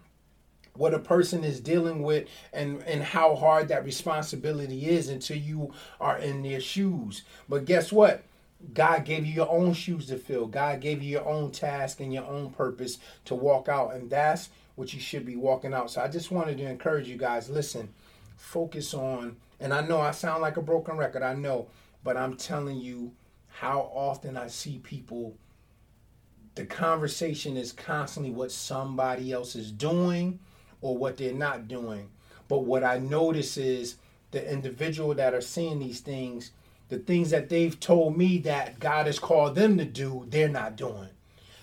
what 0.76 0.94
a 0.94 0.98
person 0.98 1.44
is 1.44 1.60
dealing 1.60 2.02
with 2.02 2.26
and 2.52 2.82
and 2.82 3.00
how 3.00 3.36
hard 3.36 3.68
that 3.68 3.84
responsibility 3.84 4.88
is 4.88 5.08
until 5.08 5.36
you 5.36 5.72
are 6.00 6.18
in 6.18 6.42
their 6.42 6.58
shoes 6.58 7.22
but 7.48 7.64
guess 7.64 7.92
what 7.92 8.24
God 8.72 9.04
gave 9.04 9.26
you 9.26 9.34
your 9.34 9.50
own 9.50 9.74
shoes 9.74 10.06
to 10.06 10.16
fill. 10.16 10.46
God 10.46 10.80
gave 10.80 11.02
you 11.02 11.10
your 11.10 11.26
own 11.26 11.50
task 11.50 12.00
and 12.00 12.14
your 12.14 12.24
own 12.24 12.50
purpose 12.50 12.98
to 13.26 13.34
walk 13.34 13.68
out. 13.68 13.94
And 13.94 14.08
that's 14.08 14.48
what 14.76 14.94
you 14.94 15.00
should 15.00 15.26
be 15.26 15.36
walking 15.36 15.74
out. 15.74 15.90
So 15.90 16.00
I 16.00 16.08
just 16.08 16.30
wanted 16.30 16.58
to 16.58 16.68
encourage 16.68 17.08
you 17.08 17.16
guys 17.16 17.50
listen, 17.50 17.92
focus 18.36 18.94
on, 18.94 19.36
and 19.60 19.72
I 19.72 19.82
know 19.82 20.00
I 20.00 20.12
sound 20.12 20.42
like 20.42 20.56
a 20.56 20.62
broken 20.62 20.96
record, 20.96 21.22
I 21.22 21.34
know, 21.34 21.68
but 22.02 22.16
I'm 22.16 22.36
telling 22.36 22.78
you 22.78 23.12
how 23.48 23.90
often 23.94 24.36
I 24.36 24.48
see 24.48 24.78
people, 24.78 25.36
the 26.54 26.64
conversation 26.64 27.56
is 27.56 27.72
constantly 27.72 28.30
what 28.30 28.52
somebody 28.52 29.32
else 29.32 29.56
is 29.56 29.72
doing 29.72 30.38
or 30.80 30.96
what 30.96 31.16
they're 31.16 31.32
not 31.32 31.68
doing. 31.68 32.08
But 32.48 32.64
what 32.64 32.84
I 32.84 32.98
notice 32.98 33.56
is 33.56 33.96
the 34.30 34.52
individual 34.52 35.14
that 35.14 35.34
are 35.34 35.40
seeing 35.40 35.78
these 35.78 36.00
things, 36.00 36.50
the 36.88 36.98
things 36.98 37.30
that 37.30 37.48
they've 37.48 37.78
told 37.78 38.16
me 38.16 38.38
that 38.38 38.78
God 38.78 39.06
has 39.06 39.18
called 39.18 39.54
them 39.54 39.78
to 39.78 39.84
do, 39.84 40.26
they're 40.28 40.48
not 40.48 40.76
doing. 40.76 41.08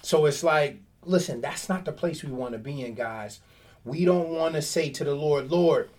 So 0.02 0.26
it's 0.26 0.44
like, 0.44 0.80
listen, 1.06 1.42
that's 1.42 1.70
not 1.70 1.86
the 1.86 1.92
place 1.92 2.24
we 2.24 2.32
want 2.32 2.54
to 2.54 2.58
be 2.58 2.84
in, 2.84 2.96
guys. 2.96 3.40
We 3.86 4.06
don't 4.06 4.30
want 4.30 4.56
to 4.56 4.62
say 4.62 4.90
to 4.90 5.04
the 5.04 5.16
Lord, 5.16 5.52
Lord, 5.52 5.90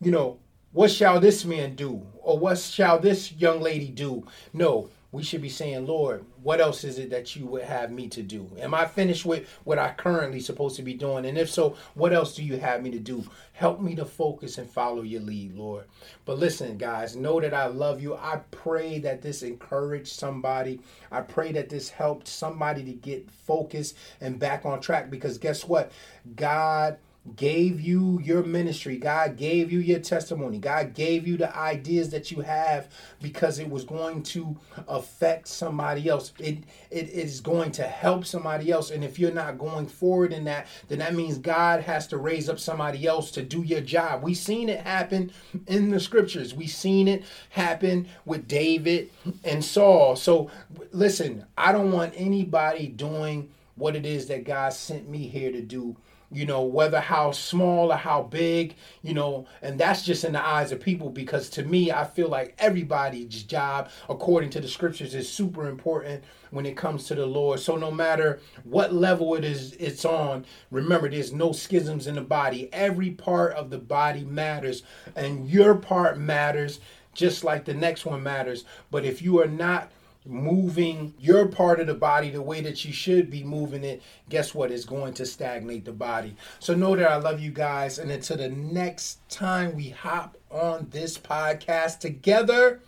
you 0.00 0.10
know, 0.10 0.38
what 0.72 0.90
shall 0.90 1.20
this 1.20 1.44
man 1.44 1.76
do? 1.76 2.04
Or 2.20 2.38
what 2.38 2.58
shall 2.58 2.98
this 2.98 3.32
young 3.32 3.60
lady 3.60 3.88
do? 3.88 4.26
No, 4.52 4.90
we 5.14 5.22
should 5.22 5.40
be 5.40 5.48
saying, 5.48 5.86
Lord, 5.86 6.24
what 6.42 6.60
else 6.60 6.82
is 6.82 6.98
it 6.98 7.10
that 7.10 7.36
you 7.36 7.46
would 7.46 7.62
have 7.62 7.92
me 7.92 8.08
to 8.08 8.20
do? 8.20 8.50
Am 8.58 8.74
I 8.74 8.84
finished 8.84 9.24
with 9.24 9.48
what 9.62 9.78
I 9.78 9.92
currently 9.92 10.40
supposed 10.40 10.74
to 10.74 10.82
be 10.82 10.92
doing? 10.92 11.24
And 11.24 11.38
if 11.38 11.48
so, 11.48 11.76
what 11.94 12.12
else 12.12 12.34
do 12.34 12.42
you 12.42 12.58
have 12.58 12.82
me 12.82 12.90
to 12.90 12.98
do? 12.98 13.24
Help 13.52 13.80
me 13.80 13.94
to 13.94 14.04
focus 14.04 14.58
and 14.58 14.68
follow 14.68 15.02
your 15.02 15.20
lead, 15.20 15.54
Lord. 15.54 15.84
But 16.24 16.40
listen, 16.40 16.78
guys, 16.78 17.14
know 17.14 17.40
that 17.40 17.54
I 17.54 17.66
love 17.66 18.02
you. 18.02 18.16
I 18.16 18.40
pray 18.50 18.98
that 18.98 19.22
this 19.22 19.44
encouraged 19.44 20.08
somebody. 20.08 20.80
I 21.12 21.20
pray 21.20 21.52
that 21.52 21.68
this 21.68 21.88
helped 21.88 22.26
somebody 22.26 22.82
to 22.82 22.92
get 22.92 23.30
focused 23.30 23.96
and 24.20 24.40
back 24.40 24.66
on 24.66 24.80
track 24.80 25.10
because 25.10 25.38
guess 25.38 25.64
what? 25.64 25.92
God 26.34 26.98
gave 27.36 27.80
you 27.80 28.20
your 28.22 28.42
ministry. 28.42 28.98
God 28.98 29.36
gave 29.36 29.72
you 29.72 29.78
your 29.78 29.98
testimony. 29.98 30.58
God 30.58 30.92
gave 30.92 31.26
you 31.26 31.38
the 31.38 31.56
ideas 31.56 32.10
that 32.10 32.30
you 32.30 32.42
have 32.42 32.90
because 33.22 33.58
it 33.58 33.68
was 33.68 33.84
going 33.84 34.22
to 34.24 34.56
affect 34.86 35.48
somebody 35.48 36.08
else. 36.08 36.34
It 36.38 36.58
it 36.90 37.08
is 37.08 37.40
going 37.40 37.72
to 37.72 37.82
help 37.84 38.26
somebody 38.26 38.70
else. 38.70 38.90
And 38.90 39.02
if 39.02 39.18
you're 39.18 39.32
not 39.32 39.58
going 39.58 39.86
forward 39.86 40.32
in 40.34 40.44
that, 40.44 40.66
then 40.88 40.98
that 40.98 41.14
means 41.14 41.38
God 41.38 41.80
has 41.82 42.06
to 42.08 42.18
raise 42.18 42.50
up 42.50 42.58
somebody 42.58 43.06
else 43.06 43.30
to 43.32 43.42
do 43.42 43.62
your 43.62 43.80
job. 43.80 44.22
We've 44.22 44.36
seen 44.36 44.68
it 44.68 44.80
happen 44.80 45.32
in 45.66 45.90
the 45.90 46.00
scriptures. 46.00 46.54
We've 46.54 46.68
seen 46.68 47.08
it 47.08 47.24
happen 47.50 48.06
with 48.26 48.46
David 48.46 49.10
and 49.44 49.64
Saul. 49.64 50.16
So 50.16 50.50
listen, 50.92 51.46
I 51.56 51.72
don't 51.72 51.90
want 51.90 52.12
anybody 52.16 52.88
doing 52.88 53.50
what 53.76 53.96
it 53.96 54.04
is 54.06 54.26
that 54.26 54.44
God 54.44 54.72
sent 54.72 55.08
me 55.08 55.26
here 55.26 55.50
to 55.50 55.60
do 55.60 55.96
you 56.34 56.44
know, 56.44 56.62
whether 56.62 57.00
how 57.00 57.30
small 57.30 57.92
or 57.92 57.96
how 57.96 58.22
big, 58.22 58.74
you 59.02 59.14
know, 59.14 59.46
and 59.62 59.78
that's 59.78 60.02
just 60.04 60.24
in 60.24 60.32
the 60.32 60.44
eyes 60.44 60.72
of 60.72 60.80
people 60.80 61.08
because 61.08 61.48
to 61.50 61.62
me, 61.62 61.92
I 61.92 62.04
feel 62.04 62.28
like 62.28 62.54
everybody's 62.58 63.42
job, 63.44 63.90
according 64.08 64.50
to 64.50 64.60
the 64.60 64.68
scriptures, 64.68 65.14
is 65.14 65.30
super 65.30 65.68
important 65.68 66.24
when 66.50 66.66
it 66.66 66.76
comes 66.76 67.04
to 67.04 67.14
the 67.14 67.26
Lord. 67.26 67.60
So 67.60 67.76
no 67.76 67.90
matter 67.90 68.40
what 68.64 68.92
level 68.92 69.34
it 69.34 69.44
is 69.44 69.72
it's 69.74 70.04
on, 70.04 70.44
remember 70.70 71.08
there's 71.08 71.32
no 71.32 71.52
schisms 71.52 72.06
in 72.06 72.16
the 72.16 72.20
body. 72.20 72.68
Every 72.72 73.10
part 73.10 73.52
of 73.54 73.70
the 73.70 73.78
body 73.78 74.24
matters, 74.24 74.82
and 75.14 75.48
your 75.48 75.76
part 75.76 76.18
matters 76.18 76.80
just 77.14 77.44
like 77.44 77.64
the 77.64 77.74
next 77.74 78.04
one 78.04 78.22
matters. 78.22 78.64
But 78.90 79.04
if 79.04 79.22
you 79.22 79.40
are 79.40 79.46
not 79.46 79.90
moving 80.24 81.14
your 81.18 81.48
part 81.48 81.80
of 81.80 81.86
the 81.86 81.94
body 81.94 82.30
the 82.30 82.42
way 82.42 82.60
that 82.62 82.84
you 82.84 82.92
should 82.92 83.30
be 83.30 83.42
moving 83.42 83.84
it, 83.84 84.02
guess 84.28 84.54
what? 84.54 84.70
It's 84.70 84.84
going 84.84 85.14
to 85.14 85.26
stagnate 85.26 85.84
the 85.84 85.92
body. 85.92 86.36
So 86.58 86.74
know 86.74 86.96
that 86.96 87.10
I 87.10 87.16
love 87.16 87.40
you 87.40 87.50
guys. 87.50 87.98
And 87.98 88.10
until 88.10 88.38
the 88.38 88.48
next 88.48 89.28
time 89.28 89.74
we 89.74 89.90
hop 89.90 90.36
on 90.50 90.88
this 90.90 91.18
podcast 91.18 92.00
together, 92.00 92.80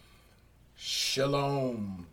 shalom. 0.77 2.07